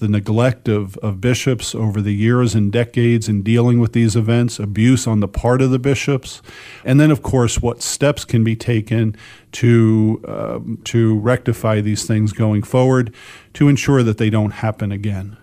the 0.00 0.08
neglect 0.08 0.66
of, 0.66 0.96
of 0.98 1.20
bishops 1.20 1.74
over 1.74 2.00
the 2.00 2.14
years 2.14 2.54
and 2.54 2.72
decades 2.72 3.28
in 3.28 3.42
dealing 3.42 3.78
with 3.78 3.92
these 3.92 4.16
events, 4.16 4.58
abuse 4.58 5.06
on 5.06 5.20
the 5.20 5.28
part 5.28 5.62
of 5.62 5.70
the 5.70 5.78
bishops, 5.78 6.42
and 6.84 6.98
then, 6.98 7.10
of 7.10 7.22
course, 7.22 7.60
what 7.60 7.82
steps 7.82 8.24
can 8.24 8.42
be 8.42 8.56
taken 8.56 9.14
to, 9.52 10.20
um, 10.26 10.78
to 10.84 11.18
rectify 11.18 11.80
these 11.80 12.06
things 12.06 12.32
going 12.32 12.62
forward 12.62 13.14
to 13.54 13.68
ensure 13.68 14.02
that 14.02 14.18
they 14.18 14.30
don't 14.30 14.52
happen 14.52 14.90
again. 14.90 15.36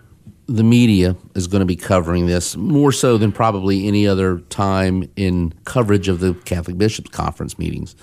The 0.46 0.64
media 0.64 1.14
is 1.34 1.46
going 1.46 1.60
to 1.60 1.66
be 1.66 1.76
covering 1.76 2.26
this 2.26 2.56
more 2.56 2.90
so 2.90 3.16
than 3.16 3.32
probably 3.32 3.86
any 3.86 4.08
other 4.08 4.40
time 4.48 5.08
in 5.14 5.54
coverage 5.64 6.08
of 6.08 6.20
the 6.20 6.34
Catholic 6.34 6.78
Bishops' 6.78 7.10
Conference 7.10 7.58
meetings. 7.58 7.94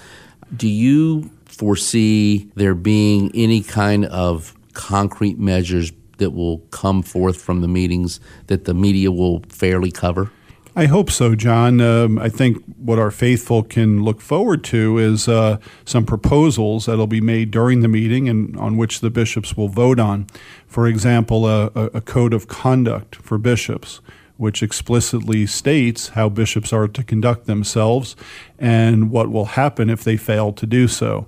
Do 0.55 0.69
you 0.69 1.31
foresee 1.45 2.49
there 2.55 2.75
being 2.75 3.31
any 3.33 3.61
kind 3.61 4.05
of 4.05 4.53
concrete 4.73 5.39
measures 5.39 5.91
that 6.17 6.31
will 6.31 6.59
come 6.71 7.01
forth 7.01 7.41
from 7.41 7.61
the 7.61 7.67
meetings 7.67 8.19
that 8.47 8.65
the 8.65 8.73
media 8.73 9.11
will 9.11 9.41
fairly 9.49 9.91
cover? 9.91 10.31
I 10.77 10.87
hope 10.87 11.09
so, 11.09 11.35
John. 11.35 11.79
Um, 11.79 12.19
I 12.19 12.27
think 12.27 12.61
what 12.75 12.99
our 12.99 13.11
faithful 13.11 13.63
can 13.63 14.03
look 14.03 14.19
forward 14.19 14.61
to 14.65 14.97
is 14.97 15.25
uh, 15.25 15.57
some 15.85 16.05
proposals 16.05 16.85
that'll 16.85 17.07
be 17.07 17.21
made 17.21 17.49
during 17.49 17.79
the 17.79 17.87
meeting 17.87 18.27
and 18.27 18.57
on 18.57 18.75
which 18.75 18.99
the 18.99 19.09
bishops 19.09 19.55
will 19.55 19.69
vote 19.69 19.99
on. 19.99 20.27
For 20.67 20.85
example, 20.85 21.47
a, 21.47 21.67
a 21.67 22.01
code 22.01 22.33
of 22.33 22.49
conduct 22.49 23.15
for 23.15 23.37
bishops 23.37 24.01
which 24.37 24.61
explicitly 24.61 25.45
states 25.45 26.09
how 26.09 26.27
bishops 26.27 26.73
are 26.73 26.87
to 26.87 27.03
conduct 27.03 27.45
themselves 27.45 28.15
and 28.59 29.09
what 29.09 29.29
will 29.29 29.45
happen 29.45 29.89
if 29.89 30.03
they 30.03 30.17
fail 30.17 30.51
to 30.51 30.65
do 30.65 30.87
so. 30.87 31.27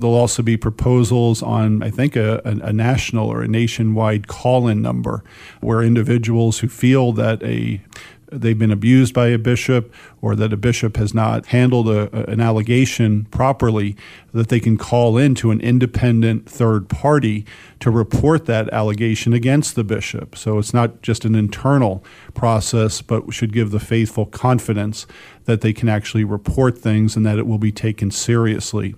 There'll 0.00 0.14
also 0.14 0.42
be 0.42 0.56
proposals 0.56 1.42
on, 1.42 1.82
I 1.82 1.90
think, 1.90 2.16
a, 2.16 2.40
a 2.44 2.72
national 2.72 3.28
or 3.28 3.42
a 3.42 3.48
nationwide 3.48 4.26
call 4.26 4.66
in 4.66 4.82
number 4.82 5.22
where 5.60 5.82
individuals 5.82 6.58
who 6.58 6.68
feel 6.68 7.12
that 7.12 7.42
a 7.42 7.80
they've 8.30 8.58
been 8.58 8.70
abused 8.70 9.14
by 9.14 9.28
a 9.28 9.38
bishop 9.38 9.92
or 10.20 10.34
that 10.36 10.52
a 10.52 10.56
bishop 10.56 10.96
has 10.96 11.14
not 11.14 11.46
handled 11.46 11.88
a, 11.88 12.30
an 12.30 12.40
allegation 12.40 13.24
properly, 13.26 13.96
that 14.32 14.48
they 14.48 14.60
can 14.60 14.76
call 14.76 15.16
in 15.16 15.34
to 15.34 15.50
an 15.50 15.60
independent 15.60 16.48
third 16.48 16.88
party 16.88 17.44
to 17.80 17.90
report 17.90 18.46
that 18.46 18.68
allegation 18.72 19.32
against 19.32 19.74
the 19.74 19.84
bishop. 19.84 20.36
So 20.36 20.58
it's 20.58 20.74
not 20.74 21.02
just 21.02 21.24
an 21.24 21.34
internal 21.34 22.04
process, 22.34 23.00
but 23.00 23.32
should 23.32 23.52
give 23.52 23.70
the 23.70 23.80
faithful 23.80 24.26
confidence 24.26 25.06
that 25.44 25.62
they 25.62 25.72
can 25.72 25.88
actually 25.88 26.24
report 26.24 26.76
things 26.76 27.16
and 27.16 27.24
that 27.24 27.38
it 27.38 27.46
will 27.46 27.58
be 27.58 27.72
taken 27.72 28.10
seriously. 28.10 28.94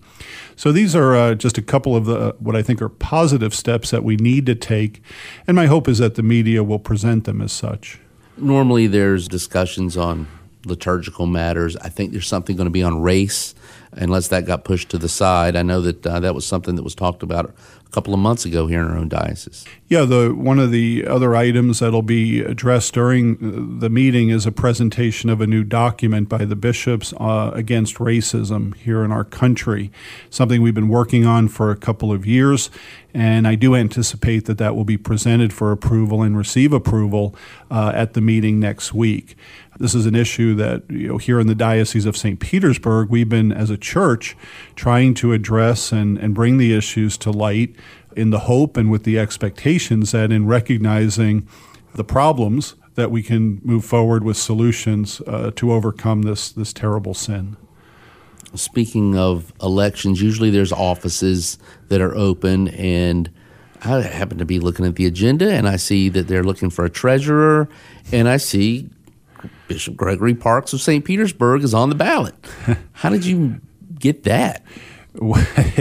So 0.57 0.73
these 0.73 0.97
are 0.97 1.15
uh, 1.15 1.35
just 1.35 1.57
a 1.59 1.63
couple 1.63 1.95
of 1.95 2.07
the 2.07 2.35
what 2.39 2.57
I 2.57 2.63
think 2.63 2.83
are 2.83 2.89
positive 2.89 3.55
steps 3.55 3.91
that 3.91 4.03
we 4.03 4.17
need 4.17 4.47
to 4.47 4.55
take, 4.55 5.03
and 5.47 5.55
my 5.55 5.67
hope 5.67 5.89
is 5.89 5.99
that 5.99 6.17
the 6.17 6.23
media 6.23 6.65
will 6.65 6.79
present 6.81 7.25
them 7.25 7.41
as 7.41 7.53
such. 7.53 8.01
Normally, 8.41 8.87
there's 8.87 9.29
discussions 9.29 9.97
on 9.97 10.27
liturgical 10.65 11.27
matters. 11.27 11.77
I 11.77 11.89
think 11.89 12.13
there's 12.13 12.27
something 12.27 12.57
going 12.57 12.67
to 12.67 12.71
be 12.71 12.83
on 12.83 13.01
race, 13.01 13.55
unless 13.93 14.29
that 14.29 14.47
got 14.47 14.65
pushed 14.65 14.91
to 14.91 14.99
the 14.99 15.09
side. 15.09 15.57
I 15.57 15.63
know 15.63 15.81
that 15.81 16.07
uh, 16.07 16.21
that 16.21 16.35
was 16.35 16.47
something 16.47 16.75
that 16.77 16.83
was 16.83 16.95
talked 16.95 17.23
about 17.23 17.47
a 17.91 17.91
couple 17.91 18.15
of 18.15 18.21
months 18.21 18.45
ago 18.45 18.67
here 18.67 18.81
in 18.81 18.87
our 18.87 18.97
own 18.97 19.09
diocese. 19.09 19.65
Yeah, 19.89 20.05
the 20.05 20.33
one 20.35 20.59
of 20.59 20.71
the 20.71 21.07
other 21.07 21.35
items 21.35 21.81
that'll 21.81 22.03
be 22.03 22.41
addressed 22.41 22.95
during 22.95 23.79
the 23.81 23.91
meeting 23.91 24.31
is 24.31 24.47
a 24.47 24.53
presentation 24.53 25.29
of 25.29 25.41
a 25.41 25.47
new 25.47 25.65
document 25.65 26.29
by 26.29 26.45
the 26.45 26.57
bishops 26.57 27.13
uh, 27.19 27.51
against 27.55 27.97
racism 27.97 28.77
here 28.77 29.03
in 29.03 29.11
our 29.11 29.25
country. 29.25 29.91
Something 30.29 30.63
we've 30.63 30.75
been 30.75 30.89
working 30.89 31.27
on 31.27 31.49
for 31.49 31.71
a 31.71 31.77
couple 31.77 32.13
of 32.13 32.27
years, 32.27 32.71
and 33.15 33.47
I 33.47 33.55
do 33.55 33.75
anticipate 33.75 34.45
that 34.47 34.59
that 34.59 34.77
will 34.77 34.85
be 34.85 34.97
presented 34.97 35.53
for 35.53 35.73
approval 35.73 36.23
and 36.23 36.37
receive 36.37 36.73
approval 36.73 37.35
uh, 37.71 37.93
at 37.95 38.15
the 38.15 38.21
meeting 38.21 38.61
next 38.61 38.95
week. 38.95 39.37
This 39.79 39.95
is 39.95 40.07
an 40.07 40.15
issue 40.15 40.55
that 40.57 40.83
you 40.91 41.09
know 41.09 41.17
here 41.17 41.41
in 41.41 41.47
the 41.47 41.55
Diocese 41.55 42.07
of 42.07 42.17
St. 42.17 42.39
Petersburg, 42.39 43.09
we've 43.09 43.29
been 43.29 43.53
as 43.53 43.71
a 43.71 43.79
church 43.79 44.37
trying 44.77 45.15
to 45.15 45.33
address 45.33 45.93
and, 45.93 46.19
and 46.19 46.35
bring 46.35 46.59
the 46.59 46.75
issues 46.75 47.17
to 47.19 47.31
light 47.31 47.75
in 48.15 48.31
the 48.31 48.41
hope 48.41 48.77
and 48.77 48.91
with 48.91 49.05
the 49.05 49.19
expectations 49.19 50.13
that 50.13 50.33
in 50.33 50.47
recognizing 50.47 51.47
the 51.95 52.05
problems 52.05 52.75
that 52.95 53.11
we 53.11 53.23
can 53.23 53.61
move 53.65 53.85
forward 53.85 54.25
with 54.25 54.37
solutions 54.37 55.21
uh, 55.27 55.51
to 55.57 55.73
overcome 55.73 56.23
this 56.23 56.53
this 56.53 56.73
terrible 56.73 57.15
sin. 57.15 57.57
Speaking 58.55 59.17
of 59.17 59.53
elections, 59.63 60.21
usually 60.21 60.51
there's 60.51 60.73
offices 60.73 61.59
that 61.89 62.01
are 62.01 62.15
open, 62.17 62.69
and 62.69 63.31
I 63.85 64.01
happen 64.03 64.39
to 64.39 64.45
be 64.45 64.59
looking 64.59 64.85
at 64.85 64.97
the 64.97 65.07
agenda, 65.07 65.53
and 65.53 65.69
I 65.69 65.77
see 65.77 66.09
that 66.11 66.27
they're 66.27 66.45
looking 66.45 66.71
for 66.71 66.85
a 66.85 66.91
treasurer, 66.91 67.69
and 68.13 68.29
I 68.29 68.39
see 68.39 68.89
Bishop 69.69 69.97
Gregory 69.97 70.35
Parks 70.35 70.73
of 70.73 70.81
St. 70.81 71.05
Petersburg 71.05 71.63
is 71.63 71.75
on 71.75 71.89
the 71.89 71.95
ballot. 71.95 72.35
How 72.93 73.09
did 73.09 73.25
you 73.25 73.61
get 73.99 74.25
that? 74.25 74.65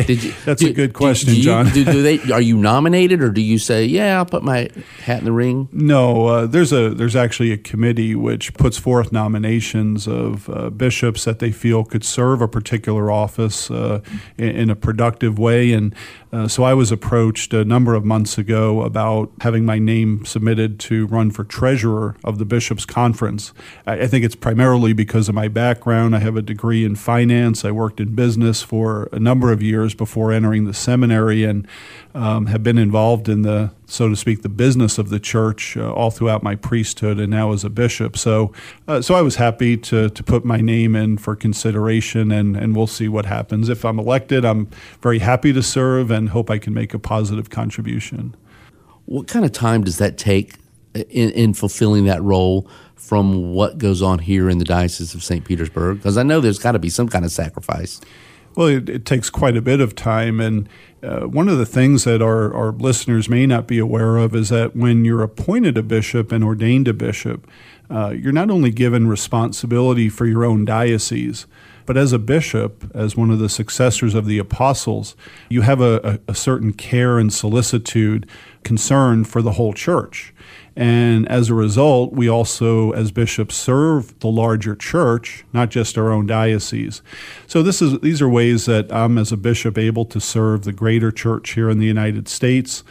You, 0.10 0.34
That's 0.46 0.62
do, 0.62 0.70
a 0.70 0.74
good 0.74 0.94
question, 0.94 1.28
do, 1.28 1.34
do 1.34 1.38
you, 1.38 1.44
John. 1.44 1.70
do, 1.70 2.02
they, 2.02 2.20
are 2.32 2.42
you 2.42 2.58
nominated, 2.58 3.22
or 3.22 3.30
do 3.30 3.42
you 3.42 3.60
say, 3.60 3.86
"Yeah, 3.86 4.18
I'll 4.18 4.26
put 4.26 4.44
my 4.44 4.70
hat 5.04 5.20
in 5.20 5.26
the 5.26 5.32
ring"? 5.32 5.68
No, 5.72 6.28
uh, 6.28 6.46
there's 6.48 6.72
a 6.72 6.90
there's 6.90 7.16
actually 7.16 7.52
a 7.52 7.58
committee 7.58 8.16
which 8.16 8.54
puts 8.56 8.78
forth 8.78 9.12
nominations 9.12 10.08
of 10.08 10.50
uh, 10.50 10.70
bishops 10.70 11.26
that 11.26 11.40
they 11.40 11.52
feel 11.52 11.84
could 11.84 12.04
serve 12.04 12.42
a 12.42 12.48
particular 12.48 13.12
office 13.12 13.70
uh, 13.70 14.02
in, 14.38 14.50
in, 14.50 14.70
a 14.70 14.76
productive 14.76 15.38
way, 15.38 15.74
and 15.74 15.94
uh, 16.32 16.48
so 16.48 16.64
I 16.64 16.74
was 16.74 16.92
approached 16.92 17.54
a 17.54 17.66
number 17.66 17.96
of 17.96 18.06
months 18.06 18.38
ago 18.38 18.82
about 18.84 19.32
having 19.42 19.66
my 19.66 19.80
name 19.80 20.26
submitted 20.26 20.80
to 20.82 21.08
run 21.08 21.32
for 21.32 21.44
treasurer 21.44 22.16
of 22.24 22.38
the 22.38 22.46
bishops' 22.46 22.86
conference. 22.86 23.52
I, 23.86 24.02
I 24.02 24.08
think 24.08 24.24
it's 24.24 24.36
primarily 24.36 24.94
because 24.94 25.28
of 25.28 25.36
my 25.36 25.48
background. 25.48 26.16
I 26.16 26.20
have 26.20 26.36
a 26.36 26.42
degree 26.42 26.86
in 26.86 26.96
finance. 26.96 27.66
I 27.66 27.72
worked 27.72 28.00
in 28.00 28.16
business 28.16 28.62
for 28.62 29.10
a 29.20 29.22
number 29.22 29.52
of 29.52 29.62
years 29.62 29.94
before 29.94 30.32
entering 30.32 30.66
the 30.66 30.74
seminary, 30.74 31.44
and 31.44 31.68
um, 32.16 32.48
have 32.48 32.64
been 32.64 32.78
involved 32.78 33.30
in 33.30 33.44
the, 33.44 33.72
so 33.86 34.10
to 34.10 34.16
speak, 34.16 34.42
the 34.42 34.50
business 34.50 34.98
of 34.98 35.10
the 35.10 35.20
church 35.20 35.78
uh, 35.78 35.94
all 35.94 36.10
throughout 36.10 36.42
my 36.42 36.56
priesthood 36.56 37.20
and 37.20 37.30
now 37.30 37.52
as 37.52 37.64
a 37.64 37.70
bishop. 37.70 38.18
So, 38.18 38.52
uh, 38.88 39.02
so 39.02 39.14
I 39.16 39.22
was 39.22 39.36
happy 39.36 39.78
to, 39.78 40.10
to 40.10 40.24
put 40.24 40.44
my 40.44 40.62
name 40.62 40.96
in 40.96 41.18
for 41.18 41.36
consideration, 41.36 42.32
and, 42.32 42.56
and 42.56 42.76
we'll 42.76 42.88
see 42.88 43.08
what 43.08 43.26
happens. 43.26 43.70
If 43.70 43.86
I'm 43.86 44.00
elected, 44.00 44.46
I'm 44.46 44.70
very 45.02 45.20
happy 45.20 45.54
to 45.54 45.62
serve 45.62 46.10
and 46.10 46.30
hope 46.30 46.50
I 46.50 46.58
can 46.58 46.74
make 46.74 46.94
a 46.94 47.00
positive 47.00 47.50
contribution. 47.50 48.36
What 49.06 49.28
kind 49.28 49.46
of 49.46 49.52
time 49.52 49.84
does 49.84 49.98
that 49.98 50.18
take 50.18 50.56
in, 50.94 51.32
in 51.32 51.54
fulfilling 51.54 52.06
that 52.06 52.22
role 52.24 52.70
from 52.96 53.54
what 53.54 53.78
goes 53.78 54.02
on 54.02 54.20
here 54.20 54.50
in 54.50 54.58
the 54.58 54.66
Diocese 54.66 55.14
of 55.16 55.24
St. 55.24 55.46
Petersburg? 55.46 55.98
Because 55.98 56.18
I 56.18 56.24
know 56.24 56.40
there's 56.40 56.60
got 56.60 56.74
to 56.74 56.80
be 56.80 56.90
some 56.90 57.08
kind 57.08 57.26
of 57.26 57.32
sacrifice. 57.32 58.02
Well, 58.56 58.68
it, 58.68 58.90
it, 58.90 59.06
takes 59.06 59.30
quite 59.30 59.56
a 59.56 59.62
bit 59.62 59.80
of 59.80 59.96
time. 59.96 60.40
And 60.40 60.68
uh, 61.04 61.22
one 61.22 61.48
of 61.48 61.58
the 61.58 61.66
things 61.66 62.04
that 62.04 62.22
our, 62.22 62.54
our 62.54 62.72
listeners 62.72 63.30
may 63.30 63.46
not 63.46 63.68
be 63.68 63.80
aware 63.80 64.18
of 64.18 64.36
is 64.36 64.50
that 64.50 64.76
when 64.76 65.06
you're 65.06 65.24
appointed 65.24 65.78
a 65.78 65.84
bishop 65.84 66.32
and 66.32 66.44
ordained 66.44 66.88
a 66.88 66.94
bishop, 66.94 67.48
uh, 67.90 68.10
you're 68.10 68.34
not 68.34 68.52
only 68.52 68.72
given 68.72 69.08
responsibility 69.08 70.10
for 70.10 70.26
your 70.26 70.44
own 70.46 70.66
diocese, 70.66 71.48
but 71.86 71.98
as 71.98 72.14
a 72.14 72.20
bishop, 72.20 72.90
as 72.94 73.18
one 73.18 73.32
of 73.32 73.40
the 73.40 73.50
successors 73.50 74.14
of 74.14 74.28
the 74.28 74.38
apostles, 74.38 75.16
you 75.50 75.62
have 75.62 75.82
a, 75.82 76.20
a, 76.28 76.32
a 76.32 76.36
certain 76.36 76.72
care 76.72 77.18
and 77.18 77.34
solicitude 77.34 78.30
concern 78.64 79.24
for 79.24 79.42
the 79.42 79.54
whole 79.54 79.74
church. 79.74 80.34
And 80.80 81.28
as 81.28 81.50
a 81.50 81.54
result, 81.54 82.14
we 82.14 82.30
also, 82.30 82.92
as 82.92 83.12
bishops, 83.12 83.54
serve 83.54 84.18
the 84.20 84.30
larger 84.30 84.78
church, 84.78 85.44
not 85.52 85.72
just 85.72 85.98
our 85.98 86.10
own 86.10 86.26
diocese. 86.26 87.02
So 87.48 87.62
this 87.62 87.82
is 87.82 88.00
these 88.00 88.22
are 88.22 88.30
ways 88.30 88.66
that 88.68 88.90
I'm, 88.90 89.18
as 89.18 89.34
a 89.34 89.38
bishop, 89.38 89.78
able 89.78 90.06
to 90.06 90.22
serve 90.22 90.64
the 90.64 90.72
greater 90.72 91.12
church 91.12 91.52
here 91.56 91.70
in 91.70 91.80
the 91.80 91.86
United 91.86 92.30
States. 92.30 92.86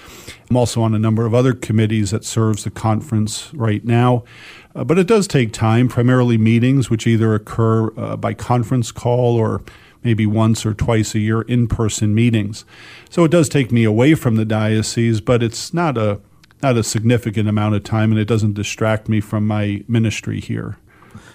I'm 0.51 0.57
also 0.59 0.83
on 0.83 0.95
a 0.95 0.99
number 0.99 1.25
of 1.25 1.33
other 1.33 1.55
committees 1.55 2.11
that 2.11 2.27
serves 2.27 2.65
the 2.65 2.71
conference 2.71 3.55
right 3.55 3.83
now. 3.83 4.23
Uh, 4.75 4.85
but 4.85 4.99
it 4.99 5.07
does 5.07 5.27
take 5.27 5.55
time, 5.55 5.89
primarily 5.89 6.37
meetings, 6.37 6.91
which 6.91 7.07
either 7.07 7.35
occur 7.35 7.91
uh, 7.97 8.17
by 8.17 8.35
conference 8.35 8.93
call 8.93 9.35
or 9.35 9.63
maybe 10.05 10.27
once 10.27 10.67
or 10.67 10.75
twice 10.75 11.15
a 11.15 11.21
year 11.21 11.41
in 11.41 11.67
person 11.67 12.15
meetings. 12.15 12.67
So 13.09 13.25
it 13.25 13.31
does 13.31 13.49
take 13.49 13.73
me 13.73 13.85
away 13.85 14.15
from 14.15 14.37
the 14.37 14.45
diocese, 14.45 15.23
but 15.23 15.43
it's 15.43 15.73
not 15.73 15.97
a 15.97 16.21
not 16.63 16.77
a 16.77 16.83
significant 16.83 17.49
amount 17.49 17.75
of 17.75 17.85
time, 17.85 18.11
and 18.11 18.21
it 18.21 18.27
doesn't 18.27 18.55
distract 18.55 19.09
me 19.09 19.21
from 19.21 19.47
my 19.47 19.85
ministry 19.89 20.41
here. 20.41 20.77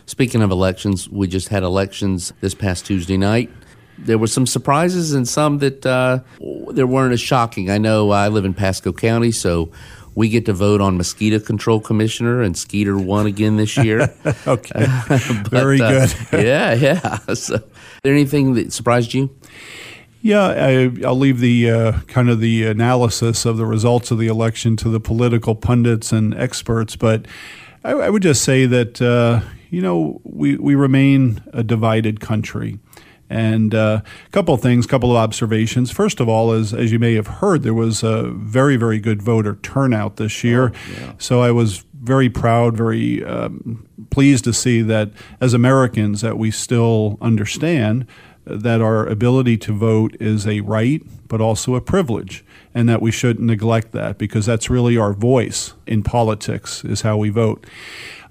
Speaking 0.06 0.42
of 0.42 0.52
elections, 0.52 1.10
we 1.10 1.28
just 1.28 1.48
had 1.48 1.64
elections 1.64 2.34
this 2.42 2.54
past 2.54 2.86
Tuesday 2.86 3.18
night. 3.18 3.50
There 3.98 4.18
were 4.18 4.28
some 4.28 4.46
surprises 4.46 5.14
and 5.14 5.28
some 5.28 5.60
that 5.60 5.86
uh, 5.86 6.20
there 6.72 6.88
weren't 6.88 7.14
as 7.14 7.22
shocking. 7.22 7.70
I 7.70 7.78
know 7.78 8.10
I 8.10 8.28
live 8.28 8.44
in 8.44 8.54
Pasco 8.54 8.92
County, 8.92 9.32
so 9.32 9.72
we 10.16 10.30
get 10.30 10.46
to 10.46 10.54
vote 10.54 10.82
on 10.82 10.98
mosquito 10.98 11.40
control 11.40 11.80
commissioner, 11.80 12.42
and 12.42 12.58
Skeeter 12.58 12.98
won 12.98 13.26
again 13.26 13.58
this 13.58 13.78
year. 13.78 14.02
okay, 14.48 14.86
but, 15.08 15.48
very 15.50 15.82
uh, 15.82 16.08
good. 16.08 16.16
yeah, 16.46 16.74
yeah. 16.74 17.34
So, 17.34 17.62
there 18.04 18.14
anything 18.14 18.56
that 18.56 18.74
surprised 18.74 19.14
you? 19.14 19.30
Yeah, 20.24 20.46
I, 20.46 20.88
will 20.88 21.18
leave 21.18 21.42
the 21.42 21.70
uh, 21.70 22.00
kind 22.08 22.30
of 22.30 22.40
the 22.40 22.66
analysis 22.66 23.46
of 23.46 23.58
the 23.58 23.66
results 23.66 24.10
of 24.10 24.18
the 24.18 24.28
election 24.28 24.78
to 24.78 24.88
the 24.88 25.02
political 25.02 25.54
pundits 25.54 26.14
and 26.14 26.34
experts, 26.34 26.96
but 26.96 27.28
I, 27.84 27.92
I 27.92 28.10
would 28.10 28.24
just 28.24 28.42
say 28.42 28.66
that 28.66 29.02
uh, 29.02 29.42
you 29.70 29.82
know 29.82 30.22
we 30.24 30.56
we 30.56 30.76
remain 30.76 31.44
a 31.52 31.62
divided 31.62 32.22
country. 32.22 32.80
And 33.30 33.74
uh, 33.74 34.02
a 34.28 34.30
couple 34.30 34.54
of 34.54 34.62
things, 34.62 34.86
a 34.86 34.88
couple 34.88 35.10
of 35.10 35.18
observations. 35.18 35.90
First 35.90 36.20
of 36.20 36.30
all, 36.30 36.52
as, 36.52 36.72
as 36.72 36.92
you 36.92 37.00
may 37.00 37.16
have 37.16 37.26
heard, 37.26 37.64
there 37.64 37.74
was 37.74 38.04
a 38.04 38.30
very, 38.30 38.76
very 38.76 39.00
good 39.00 39.24
voter 39.24 39.56
turnout 39.64 40.18
this 40.18 40.44
year. 40.44 40.72
Oh, 40.72 40.92
yeah. 41.00 41.14
So 41.18 41.42
I 41.42 41.50
was 41.50 41.84
very 41.96 42.30
proud, 42.30 42.78
very 42.78 43.24
um, 43.26 43.88
pleased 44.12 44.44
to 44.44 44.54
see 44.54 44.84
that 44.84 45.10
as 45.42 45.56
Americans 45.56 46.22
that 46.22 46.38
we 46.38 46.52
still 46.52 47.18
understand 47.22 48.06
that 48.46 48.82
our 48.82 49.06
ability 49.06 49.58
to 49.58 49.74
vote 49.74 50.16
is 50.20 50.46
a 50.48 50.62
right, 50.62 51.02
but 51.28 51.42
also 51.42 51.76
a 51.76 51.82
privilege, 51.82 52.44
and 52.74 52.90
that 52.90 53.02
we 53.02 53.12
shouldn't 53.12 53.46
neglect 53.46 53.92
that 53.92 54.18
because 54.18 54.46
that's 54.46 54.70
really 54.70 54.98
our 54.98 55.14
voice 55.14 55.74
in 55.88 56.04
politics, 56.04 56.84
is 56.84 57.02
how 57.02 57.18
we 57.18 57.30
vote. 57.30 57.66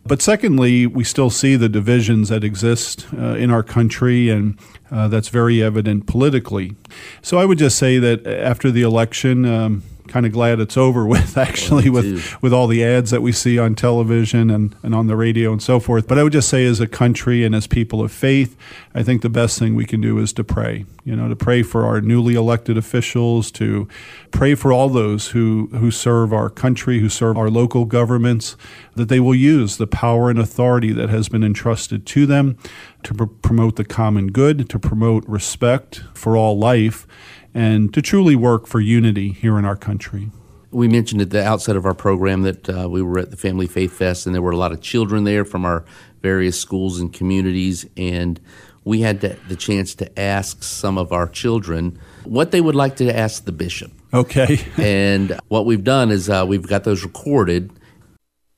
But 0.04 0.20
secondly, 0.20 0.86
we 0.86 1.04
still 1.04 1.30
see 1.30 1.54
the 1.54 1.68
divisions 1.68 2.28
that 2.28 2.42
exist 2.42 3.06
uh, 3.16 3.34
in 3.36 3.50
our 3.50 3.62
country, 3.62 4.28
and 4.28 4.58
uh, 4.90 5.06
that's 5.08 5.28
very 5.28 5.62
evident 5.62 6.06
politically. 6.06 6.74
So 7.22 7.38
I 7.38 7.44
would 7.44 7.58
just 7.58 7.78
say 7.78 7.98
that 7.98 8.26
after 8.26 8.70
the 8.70 8.82
election, 8.82 9.44
um, 9.44 9.82
kind 10.12 10.26
of 10.26 10.32
glad 10.32 10.60
it's 10.60 10.76
over 10.76 11.06
with 11.14 11.38
actually 11.38 11.88
well, 11.88 12.02
with 12.02 12.42
with 12.42 12.52
all 12.52 12.66
the 12.66 12.84
ads 12.84 13.10
that 13.10 13.22
we 13.22 13.32
see 13.32 13.58
on 13.58 13.74
television 13.74 14.50
and, 14.50 14.76
and 14.82 14.94
on 14.94 15.06
the 15.06 15.16
radio 15.16 15.50
and 15.52 15.62
so 15.62 15.80
forth. 15.80 16.06
But 16.06 16.18
i 16.18 16.22
would 16.22 16.32
just 16.32 16.48
say 16.48 16.66
as 16.66 16.80
a 16.80 16.86
country 16.86 17.44
and 17.44 17.54
as 17.54 17.66
people 17.66 18.02
of 18.02 18.12
faith 18.12 18.56
i 18.94 19.02
think 19.02 19.22
the 19.22 19.30
best 19.30 19.58
thing 19.58 19.74
we 19.74 19.86
can 19.86 20.00
do 20.00 20.18
is 20.18 20.32
to 20.34 20.44
pray 20.44 20.84
you 21.04 21.16
know 21.16 21.28
to 21.28 21.36
pray 21.36 21.62
for 21.62 21.84
our 21.84 22.00
newly 22.00 22.34
elected 22.34 22.76
officials 22.76 23.50
to 23.52 23.88
pray 24.30 24.54
for 24.54 24.72
all 24.72 24.88
those 24.88 25.28
who 25.28 25.68
who 25.72 25.90
serve 25.90 26.32
our 26.32 26.50
country 26.50 27.00
who 27.00 27.08
serve 27.08 27.38
our 27.38 27.48
local 27.48 27.84
governments 27.84 28.56
that 28.94 29.08
they 29.08 29.20
will 29.20 29.34
use 29.34 29.78
the 29.78 29.86
power 29.86 30.28
and 30.28 30.38
authority 30.38 30.92
that 30.92 31.08
has 31.08 31.28
been 31.28 31.42
entrusted 31.42 32.06
to 32.06 32.26
them 32.26 32.56
to 33.02 33.14
pr- 33.14 33.24
promote 33.24 33.76
the 33.76 33.84
common 33.84 34.28
good 34.28 34.68
to 34.68 34.78
promote 34.78 35.26
respect 35.26 36.02
for 36.14 36.36
all 36.36 36.58
life 36.58 37.06
and 37.54 37.92
to 37.94 38.02
truly 38.02 38.36
work 38.36 38.66
for 38.66 38.80
unity 38.80 39.32
here 39.32 39.58
in 39.58 39.64
our 39.64 39.76
country. 39.76 40.30
We 40.70 40.88
mentioned 40.88 41.20
at 41.20 41.30
the 41.30 41.44
outset 41.44 41.76
of 41.76 41.84
our 41.84 41.94
program 41.94 42.42
that 42.42 42.68
uh, 42.68 42.88
we 42.88 43.02
were 43.02 43.18
at 43.18 43.30
the 43.30 43.36
Family 43.36 43.66
Faith 43.66 43.92
Fest, 43.92 44.26
and 44.26 44.34
there 44.34 44.42
were 44.42 44.52
a 44.52 44.56
lot 44.56 44.72
of 44.72 44.80
children 44.80 45.24
there 45.24 45.44
from 45.44 45.64
our 45.66 45.84
various 46.22 46.58
schools 46.58 46.98
and 46.98 47.12
communities, 47.12 47.84
and 47.96 48.40
we 48.84 49.02
had 49.02 49.20
to, 49.20 49.36
the 49.48 49.56
chance 49.56 49.94
to 49.96 50.18
ask 50.18 50.62
some 50.62 50.96
of 50.96 51.12
our 51.12 51.28
children 51.28 51.98
what 52.24 52.52
they 52.52 52.60
would 52.60 52.74
like 52.74 52.96
to 52.96 53.14
ask 53.14 53.44
the 53.44 53.52
bishop. 53.52 53.92
Okay. 54.14 54.60
and 54.78 55.38
what 55.48 55.66
we've 55.66 55.84
done 55.84 56.10
is 56.10 56.30
uh, 56.30 56.44
we've 56.46 56.66
got 56.66 56.84
those 56.84 57.02
recorded. 57.02 57.70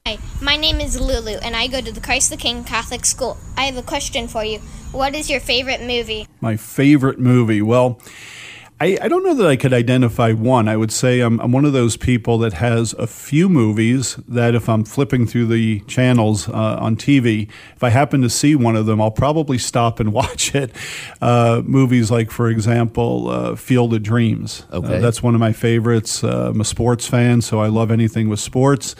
Hi, 0.06 0.18
my 0.40 0.56
name 0.56 0.80
is 0.80 1.00
Lulu, 1.00 1.38
and 1.42 1.56
I 1.56 1.66
go 1.66 1.80
to 1.80 1.90
the 1.90 2.00
Christ 2.00 2.30
the 2.30 2.36
King 2.36 2.62
Catholic 2.62 3.04
School. 3.04 3.38
I 3.56 3.64
have 3.64 3.76
a 3.76 3.82
question 3.82 4.28
for 4.28 4.44
you. 4.44 4.58
What 4.92 5.14
is 5.14 5.28
your 5.28 5.40
favorite 5.40 5.80
movie? 5.80 6.28
My 6.40 6.56
favorite 6.56 7.18
movie? 7.18 7.62
Well, 7.62 8.00
I, 8.84 8.98
I, 9.00 9.08
don't 9.08 9.24
know 9.24 9.32
that 9.32 9.46
I 9.46 9.56
could 9.56 9.72
identify 9.72 10.32
one. 10.32 10.68
I 10.68 10.76
would 10.76 10.92
say 10.92 11.20
I'm, 11.20 11.40
I'm, 11.40 11.52
one 11.52 11.64
of 11.64 11.72
those 11.72 11.96
people 11.96 12.36
that 12.38 12.52
has 12.52 12.92
a 12.94 13.06
few 13.06 13.48
movies 13.48 14.16
that 14.28 14.54
if 14.54 14.68
I'm 14.68 14.84
flipping 14.84 15.26
through 15.26 15.46
the 15.46 15.80
channels 15.80 16.50
uh, 16.50 16.52
on 16.52 16.96
TV, 16.96 17.48
if 17.74 17.82
I 17.82 17.88
happen 17.88 18.20
to 18.20 18.28
see 18.28 18.54
one 18.54 18.76
of 18.76 18.84
them, 18.84 19.00
I'll 19.00 19.10
probably 19.10 19.56
stop 19.56 20.00
and 20.00 20.12
watch 20.20 20.54
it. 20.54 20.70
Uh, 21.22 21.62
movies 21.64 22.10
like, 22.10 22.30
for 22.30 22.50
example, 22.50 23.30
uh, 23.30 23.56
Field 23.56 23.94
of 23.94 24.02
Dreams. 24.02 24.66
Uh, 24.70 24.76
okay. 24.76 25.00
that's 25.00 25.22
one 25.22 25.32
of 25.34 25.40
my 25.40 25.54
favorites. 25.54 26.22
Uh, 26.22 26.50
I'm 26.50 26.60
a 26.60 26.64
sports 26.64 27.06
fan, 27.06 27.40
so 27.40 27.60
I 27.60 27.68
love 27.68 27.90
anything 27.90 28.28
with 28.28 28.40
sports. 28.40 28.94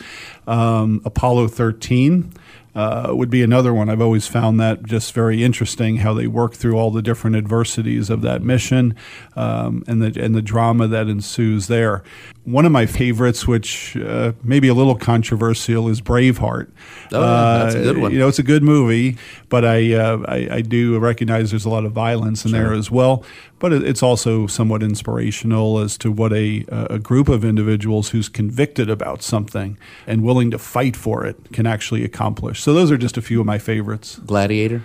Um, 0.47 1.03
Apollo 1.05 1.49
13 1.49 2.33
uh, 2.75 3.09
would 3.11 3.31
be 3.31 3.43
another 3.43 3.73
one. 3.73 3.89
I've 3.89 4.01
always 4.01 4.27
found 4.27 4.59
that 4.61 4.85
just 4.85 5.13
very 5.13 5.45
interesting 5.45 5.99
how 5.99 6.13
they 6.13 6.27
work 6.27 6.55
through 6.55 6.77
all 6.77 6.91
the 6.91 7.03
different 7.03 7.37
adversities 7.37 8.11
of 8.11 8.23
that 8.23 8.43
mission 8.43 8.97
um, 9.37 9.85
and 9.87 10.03
the 10.03 10.21
and 10.23 10.35
the 10.35 10.43
drama 10.43 10.89
that 10.89 11.07
ensues 11.07 11.69
there. 11.69 12.03
One 12.45 12.67
of 12.67 12.73
my 12.73 12.87
favorites, 12.87 13.47
which 13.47 13.97
uh, 13.97 14.33
may 14.43 14.61
be 14.61 14.69
a 14.69 14.75
little 14.75 14.97
controversial, 14.97 15.89
is 15.89 16.01
Braveheart. 16.01 16.71
Oh, 17.13 17.23
uh, 17.23 17.65
that's 17.65 17.75
a 17.75 17.83
good 17.83 17.99
one. 17.99 18.13
You 18.13 18.19
know, 18.19 18.29
it's 18.29 18.39
a 18.39 18.43
good 18.43 18.63
movie, 18.63 19.17
but 19.49 19.65
I, 19.65 19.95
uh, 19.95 20.19
I, 20.29 20.49
I 20.57 20.61
do 20.61 20.99
recognize 20.99 21.51
there's 21.51 21.65
a 21.65 21.71
lot 21.71 21.85
of 21.87 21.93
violence 21.93 22.45
in 22.45 22.51
sure. 22.51 22.61
there 22.61 22.75
as 22.75 22.91
well. 22.91 23.25
But 23.65 23.73
it's 23.73 24.03
also 24.03 24.47
somewhat 24.47 24.83
inspirational 24.83 25.79
as 25.79 25.97
to 25.97 26.13
what 26.13 26.35
a 26.35 26.67
a 26.69 26.99
group 26.99 27.31
of 27.31 27.47
individuals 27.47 28.11
who's 28.11 28.29
convicted 28.29 28.91
about 28.91 29.23
something 29.23 29.79
and 30.07 30.23
willing 30.23 30.51
to 30.51 30.59
fight 30.59 30.95
for 30.95 31.25
it 31.25 31.51
can 31.51 31.67
actually 31.67 32.05
accomplish. 32.05 32.61
So 32.61 32.75
those 32.75 32.91
are 32.91 32.99
just 32.99 33.17
a 33.17 33.23
few 33.23 33.41
of 33.41 33.47
my 33.47 33.57
favorites. 33.57 34.21
Gladiator. 34.27 34.83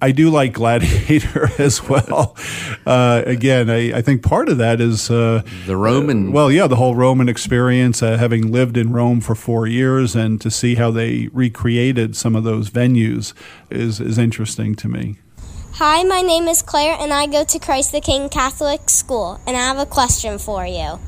I 0.00 0.12
do 0.12 0.30
like 0.30 0.52
Gladiator 0.52 1.50
as 1.58 1.82
well. 1.88 2.36
Uh, 2.86 3.24
again, 3.26 3.68
I, 3.68 3.98
I, 3.98 4.00
think 4.00 4.22
part 4.22 4.48
of 4.48 4.58
that 4.58 4.80
is 4.80 5.10
uh, 5.10 5.42
the 5.66 5.76
Roman. 5.76 6.28
Uh, 6.28 6.30
well, 6.30 6.52
yeah, 6.52 6.68
the 6.68 6.76
whole 6.76 6.94
Roman 6.94 7.28
experience, 7.28 8.00
uh, 8.00 8.16
having 8.16 8.52
lived 8.52 8.76
in 8.76 8.92
Rome 8.92 9.20
for 9.22 9.34
four 9.34 9.66
years, 9.66 10.14
and 10.14 10.40
to 10.40 10.52
see 10.52 10.76
how 10.76 10.92
they 10.92 11.30
recreated 11.32 12.14
some 12.14 12.36
of 12.36 12.44
those 12.44 12.70
venues 12.70 13.32
is 13.70 13.98
is 13.98 14.18
interesting 14.18 14.76
to 14.76 14.88
me. 14.88 15.16
Hi, 15.78 16.04
my 16.04 16.20
name 16.20 16.46
is 16.46 16.62
Claire, 16.62 16.96
and 17.00 17.12
I 17.12 17.26
go 17.26 17.42
to 17.42 17.58
Christ 17.58 17.90
the 17.90 18.00
King 18.00 18.28
Catholic 18.28 18.88
School, 18.88 19.40
and 19.44 19.56
I 19.56 19.60
have 19.60 19.78
a 19.78 19.84
question 19.84 20.38
for 20.38 20.64
you. 20.64 21.00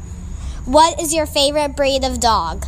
What 0.64 1.00
is 1.00 1.14
your 1.14 1.24
favorite 1.24 1.76
breed 1.76 2.02
of 2.02 2.18
dog? 2.18 2.66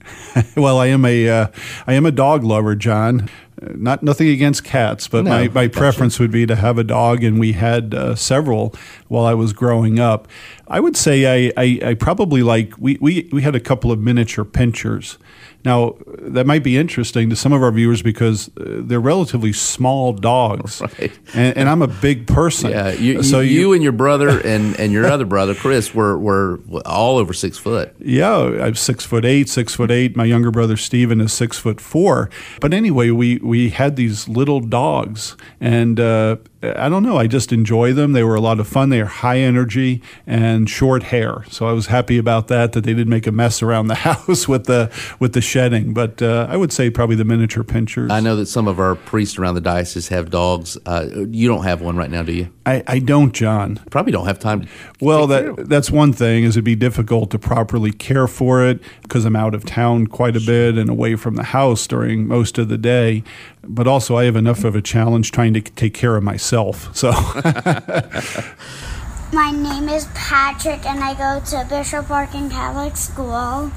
well, 0.56 0.78
I 0.78 0.86
am 0.86 1.04
a 1.04 1.28
uh, 1.28 1.46
I 1.86 1.94
am 1.94 2.04
a 2.04 2.10
dog 2.10 2.42
lover, 2.42 2.74
John 2.74 3.30
not 3.60 4.02
nothing 4.02 4.28
against 4.28 4.64
cats, 4.64 5.08
but 5.08 5.24
no, 5.24 5.30
my, 5.30 5.48
my 5.48 5.68
preference 5.68 6.18
would 6.18 6.30
be 6.30 6.46
to 6.46 6.56
have 6.56 6.78
a 6.78 6.84
dog, 6.84 7.24
and 7.24 7.38
we 7.38 7.52
had 7.52 7.94
uh, 7.94 8.14
several 8.14 8.74
while 9.08 9.24
I 9.24 9.34
was 9.34 9.52
growing 9.52 9.98
up. 9.98 10.28
I 10.66 10.80
would 10.80 10.96
say 10.96 11.48
I, 11.48 11.52
I, 11.56 11.80
I, 11.84 11.94
probably 11.94 12.42
like 12.42 12.74
we, 12.78 12.98
we, 13.00 13.28
we 13.32 13.42
had 13.42 13.54
a 13.54 13.60
couple 13.60 13.90
of 13.90 13.98
miniature 13.98 14.44
pinschers 14.44 15.16
now, 15.64 15.96
that 16.20 16.46
might 16.46 16.62
be 16.62 16.76
interesting 16.76 17.30
to 17.30 17.36
some 17.36 17.52
of 17.52 17.62
our 17.64 17.72
viewers 17.72 18.00
because 18.00 18.48
uh, 18.56 18.80
they're 18.80 19.00
relatively 19.00 19.52
small 19.52 20.12
dogs, 20.12 20.80
right. 20.98 21.10
and, 21.34 21.56
and, 21.56 21.68
I'm 21.68 21.82
a 21.82 21.88
big 21.88 22.28
person. 22.28 22.70
Yeah, 22.70 22.92
you, 22.92 23.22
so 23.24 23.40
you, 23.40 23.60
you, 23.60 23.72
and 23.72 23.82
your 23.82 23.92
brother 23.92 24.40
and, 24.40 24.78
and 24.78 24.92
your 24.92 25.06
other 25.06 25.24
brother 25.24 25.56
Chris 25.56 25.92
were, 25.92 26.16
were 26.16 26.60
all 26.86 27.18
over 27.18 27.32
six 27.32 27.58
foot. 27.58 27.94
Yeah, 27.98 28.36
I'm 28.36 28.76
six 28.76 29.04
foot 29.04 29.24
eight, 29.24 29.48
six 29.48 29.74
foot 29.74 29.90
eight. 29.90 30.16
My 30.16 30.24
younger 30.24 30.52
brother 30.52 30.76
Stephen 30.76 31.20
is 31.20 31.32
six 31.32 31.58
foot 31.58 31.80
four. 31.80 32.30
But 32.60 32.72
anyway, 32.72 33.10
we 33.10 33.38
we 33.38 33.70
had 33.70 33.96
these 33.96 34.28
little 34.28 34.60
dogs, 34.60 35.36
and 35.60 35.98
uh, 35.98 36.36
I 36.62 36.88
don't 36.88 37.04
know. 37.04 37.16
I 37.16 37.28
just 37.28 37.52
enjoy 37.52 37.92
them. 37.92 38.12
They 38.12 38.24
were 38.24 38.34
a 38.34 38.40
lot 38.40 38.58
of 38.58 38.66
fun. 38.66 38.88
They 38.88 39.00
are 39.00 39.06
high 39.06 39.38
energy 39.38 40.02
and 40.26 40.68
short 40.68 41.04
hair, 41.04 41.44
so 41.50 41.68
I 41.68 41.72
was 41.72 41.86
happy 41.86 42.18
about 42.18 42.48
that. 42.48 42.72
That 42.72 42.82
they 42.82 42.94
didn't 42.94 43.10
make 43.10 43.26
a 43.28 43.32
mess 43.32 43.62
around 43.62 43.86
the 43.86 43.94
house 44.08 44.48
with 44.48 44.64
the 44.64 44.90
with 45.20 45.34
the 45.34 45.40
shedding. 45.40 45.94
But 45.94 46.20
uh, 46.20 46.48
I 46.50 46.56
would 46.56 46.72
say 46.72 46.90
probably 46.90 47.16
the 47.16 47.24
miniature 47.24 47.62
pinschers. 47.62 48.10
I 48.10 48.20
know 48.20 48.34
that 48.36 48.46
some 48.46 48.66
of 48.66 48.80
our 48.80 48.96
priests 48.96 49.38
around 49.38 49.54
the 49.54 49.60
diocese 49.60 50.08
have 50.08 50.30
dogs. 50.30 50.76
Uh, 50.84 51.06
you 51.30 51.46
don't 51.46 51.64
have 51.64 51.80
one 51.80 51.96
right 51.96 52.10
now, 52.10 52.22
do 52.22 52.32
you? 52.32 52.52
I, 52.68 52.84
I 52.86 52.98
don't, 52.98 53.32
John. 53.32 53.80
Probably 53.90 54.12
don't 54.12 54.26
have 54.26 54.38
time. 54.38 54.68
well, 55.00 55.26
that 55.28 55.68
that's 55.68 55.90
one 55.90 56.12
thing. 56.12 56.44
Is 56.44 56.54
it'd 56.54 56.64
be 56.64 56.76
difficult 56.76 57.30
to 57.30 57.38
properly 57.38 57.92
care 57.92 58.28
for 58.28 58.62
it 58.62 58.80
because 59.02 59.24
I'm 59.24 59.36
out 59.36 59.54
of 59.54 59.64
town 59.64 60.06
quite 60.06 60.36
a 60.36 60.40
bit 60.40 60.76
and 60.76 60.90
away 60.90 61.16
from 61.16 61.36
the 61.36 61.44
house 61.44 61.86
during 61.86 62.28
most 62.28 62.58
of 62.58 62.68
the 62.68 62.76
day. 62.76 63.22
But 63.64 63.86
also, 63.86 64.18
I 64.18 64.24
have 64.24 64.36
enough 64.36 64.64
of 64.64 64.76
a 64.76 64.82
challenge 64.82 65.32
trying 65.32 65.54
to 65.54 65.62
take 65.62 65.94
care 65.94 66.14
of 66.16 66.22
myself. 66.22 66.94
So. 66.94 67.10
My 69.32 69.50
name 69.50 69.88
is 69.88 70.06
Patrick, 70.14 70.84
and 70.84 71.02
I 71.02 71.14
go 71.14 71.42
to 71.46 71.66
Bishop 71.68 72.10
Larkin 72.10 72.50
Catholic 72.50 72.96
School. 72.96 73.72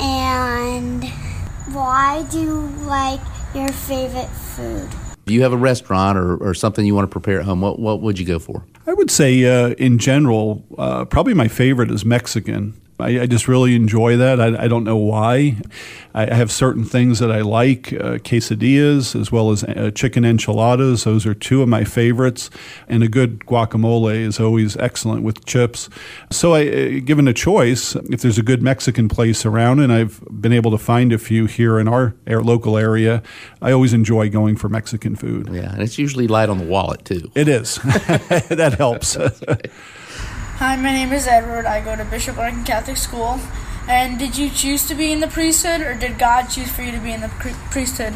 And 0.00 1.04
why 1.72 2.26
do 2.30 2.40
you 2.40 2.60
like 2.86 3.20
your 3.54 3.68
favorite 3.68 4.28
food? 4.28 4.90
You 5.26 5.42
have 5.42 5.52
a 5.52 5.56
restaurant 5.56 6.18
or, 6.18 6.36
or 6.36 6.54
something 6.54 6.84
you 6.84 6.94
want 6.94 7.08
to 7.08 7.12
prepare 7.12 7.40
at 7.40 7.46
home? 7.46 7.60
What, 7.60 7.78
what 7.78 8.00
would 8.02 8.18
you 8.18 8.26
go 8.26 8.38
for? 8.38 8.64
I 8.86 8.92
would 8.92 9.10
say, 9.10 9.44
uh, 9.44 9.70
in 9.78 9.98
general, 9.98 10.64
uh, 10.76 11.06
probably 11.06 11.34
my 11.34 11.48
favorite 11.48 11.90
is 11.90 12.04
Mexican. 12.04 12.78
I, 13.00 13.20
I, 13.20 13.26
just 13.26 13.48
really 13.48 13.74
enjoy 13.74 14.16
that. 14.16 14.40
I, 14.40 14.64
I 14.64 14.68
don't 14.68 14.84
know 14.84 14.96
why. 14.96 15.56
I, 16.14 16.32
have 16.32 16.52
certain 16.52 16.84
things 16.84 17.18
that 17.18 17.32
I 17.32 17.40
like 17.40 17.92
uh, 17.92 18.18
quesadillas 18.18 19.18
as 19.20 19.32
well 19.32 19.50
as 19.50 19.64
uh, 19.64 19.90
chicken 19.92 20.24
enchiladas. 20.24 21.02
Those 21.04 21.26
are 21.26 21.34
two 21.34 21.60
of 21.60 21.68
my 21.68 21.82
favorites. 21.82 22.50
And 22.86 23.02
a 23.02 23.08
good 23.08 23.40
guacamole 23.40 24.14
is 24.14 24.38
always 24.38 24.76
excellent 24.76 25.24
with 25.24 25.44
chips. 25.44 25.90
So, 26.30 26.54
I, 26.54 26.68
uh, 26.68 27.00
given 27.04 27.26
a 27.26 27.32
choice, 27.32 27.96
if 27.96 28.22
there's 28.22 28.38
a 28.38 28.44
good 28.44 28.62
Mexican 28.62 29.08
place 29.08 29.44
around, 29.44 29.80
and 29.80 29.92
I've 29.92 30.22
been 30.30 30.52
able 30.52 30.70
to 30.70 30.78
find 30.78 31.12
a 31.12 31.18
few 31.18 31.46
here 31.46 31.80
in 31.80 31.88
our, 31.88 32.14
our 32.28 32.42
local 32.42 32.78
area, 32.78 33.22
I 33.60 33.72
always 33.72 33.92
enjoy 33.92 34.30
going 34.30 34.56
for 34.56 34.68
Mexican 34.68 35.16
food. 35.16 35.48
Yeah, 35.50 35.72
and 35.72 35.82
it's 35.82 35.98
usually 35.98 36.28
light 36.28 36.48
on 36.48 36.58
the 36.58 36.66
wallet, 36.66 37.04
too. 37.04 37.30
It 37.34 37.48
is. 37.48 37.76
that 37.82 38.76
helps. 38.78 39.16
Hi, 40.58 40.76
my 40.76 40.92
name 40.92 41.12
is 41.12 41.26
Edward. 41.26 41.66
I 41.66 41.80
go 41.80 41.96
to 41.96 42.04
Bishop 42.04 42.36
Larkin 42.36 42.62
Catholic 42.62 42.96
School. 42.96 43.40
And 43.88 44.20
did 44.20 44.38
you 44.38 44.48
choose 44.48 44.86
to 44.86 44.94
be 44.94 45.10
in 45.10 45.18
the 45.18 45.26
priesthood, 45.26 45.80
or 45.80 45.94
did 45.94 46.16
God 46.16 46.44
choose 46.46 46.70
for 46.70 46.82
you 46.82 46.92
to 46.92 47.00
be 47.00 47.10
in 47.10 47.22
the 47.22 47.28
priesthood? 47.72 48.14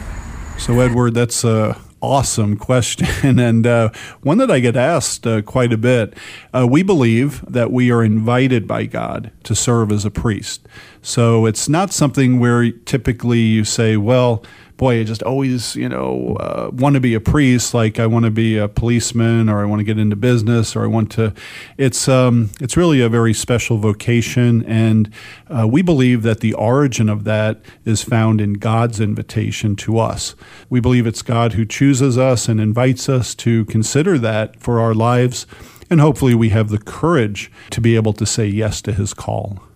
So, 0.57 0.79
Edward, 0.79 1.14
that's 1.14 1.42
a 1.42 1.77
awesome 2.01 2.57
question, 2.57 3.40
and 3.40 3.66
uh, 3.66 3.90
one 4.22 4.38
that 4.38 4.53
I 4.53 4.61
get 4.61 4.77
asked 4.77 5.27
uh, 5.27 5.42
quite 5.42 5.72
a 5.72 5.77
bit. 5.77 6.14
Uh, 6.55 6.64
we 6.70 6.85
believe 6.85 7.44
that 7.53 7.72
we 7.72 7.90
are 7.90 8.05
invited 8.05 8.68
by 8.68 8.85
God 8.85 9.33
to 9.42 9.57
serve 9.57 9.90
as 9.90 10.05
a 10.05 10.11
priest. 10.11 10.64
So, 11.03 11.44
it's 11.44 11.68
not 11.68 11.92
something 11.92 12.38
where 12.38 12.70
typically 12.70 13.40
you 13.40 13.64
say, 13.64 13.96
well, 13.96 14.44
boy, 14.78 15.00
I 15.00 15.04
just 15.04 15.22
always, 15.24 15.76
you 15.76 15.88
know, 15.88 16.36
uh, 16.40 16.70
want 16.72 16.94
to 16.94 17.00
be 17.00 17.12
a 17.12 17.20
priest. 17.20 17.74
Like 17.74 17.98
I 17.98 18.06
want 18.06 18.24
to 18.24 18.30
be 18.30 18.56
a 18.56 18.68
policeman, 18.68 19.50
or 19.50 19.60
I 19.60 19.66
want 19.66 19.80
to 19.80 19.84
get 19.84 19.98
into 19.98 20.16
business, 20.16 20.74
or 20.74 20.84
I 20.84 20.86
want 20.86 21.10
to. 21.12 21.34
It's 21.76 22.08
um, 22.08 22.50
it's 22.60 22.76
really 22.76 23.02
a 23.02 23.08
very 23.10 23.34
special 23.34 23.76
vocation, 23.76 24.64
and 24.64 25.12
uh, 25.48 25.68
we 25.68 25.82
believe 25.82 26.22
that 26.22 26.40
the 26.40 26.54
origin 26.54 27.10
of 27.10 27.24
that 27.24 27.60
is 27.84 28.02
found 28.02 28.40
in 28.40 28.54
God's 28.54 29.00
invitation 29.00 29.76
to 29.76 29.98
us. 29.98 30.34
We 30.70 30.80
believe 30.80 31.06
it's 31.06 31.22
God 31.22 31.52
who 31.52 31.66
chooses 31.66 32.16
us 32.16 32.48
and 32.48 32.58
invites 32.60 33.08
us 33.08 33.34
to 33.36 33.66
consider 33.66 34.16
that 34.18 34.58
for 34.60 34.80
our 34.80 34.94
lives, 34.94 35.46
and 35.90 36.00
hopefully 36.00 36.34
we 36.34 36.50
have 36.50 36.70
the 36.70 36.78
courage 36.78 37.50
to 37.70 37.80
be 37.80 37.96
able 37.96 38.12
to 38.14 38.24
say 38.24 38.46
yes 38.46 38.80
to 38.82 38.92
His 38.92 39.12
call. 39.12 39.67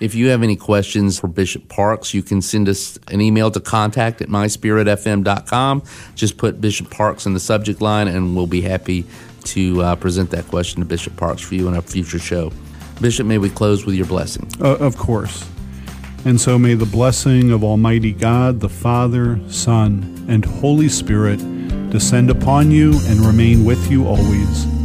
If 0.00 0.14
you 0.14 0.28
have 0.28 0.42
any 0.42 0.54
questions 0.54 1.18
for 1.18 1.26
Bishop 1.26 1.68
Parks, 1.68 2.14
you 2.14 2.22
can 2.22 2.40
send 2.40 2.68
us 2.68 2.98
an 3.08 3.20
email 3.20 3.50
to 3.50 3.60
contact 3.60 4.20
at 4.20 4.28
myspiritfm.com. 4.28 5.82
Just 6.14 6.36
put 6.36 6.60
Bishop 6.60 6.90
Parks 6.90 7.26
in 7.26 7.34
the 7.34 7.40
subject 7.40 7.80
line, 7.80 8.06
and 8.06 8.36
we'll 8.36 8.46
be 8.46 8.60
happy 8.60 9.04
to 9.44 9.82
uh, 9.82 9.96
present 9.96 10.30
that 10.30 10.46
question 10.46 10.80
to 10.80 10.86
Bishop 10.86 11.16
Parks 11.16 11.42
for 11.42 11.54
you 11.54 11.66
in 11.68 11.74
a 11.74 11.82
future 11.82 12.18
show. 12.18 12.52
Bishop, 13.00 13.26
may 13.26 13.38
we 13.38 13.50
close 13.50 13.84
with 13.84 13.94
your 13.94 14.06
blessing? 14.06 14.48
Uh, 14.60 14.76
of 14.76 14.96
course. 14.96 15.48
And 16.24 16.40
so 16.40 16.58
may 16.58 16.74
the 16.74 16.86
blessing 16.86 17.50
of 17.50 17.64
Almighty 17.64 18.12
God, 18.12 18.60
the 18.60 18.68
Father, 18.68 19.40
Son, 19.48 20.26
and 20.28 20.44
Holy 20.44 20.88
Spirit 20.88 21.38
descend 21.90 22.30
upon 22.30 22.70
you 22.70 22.92
and 23.06 23.20
remain 23.20 23.64
with 23.64 23.90
you 23.90 24.06
always 24.06 24.77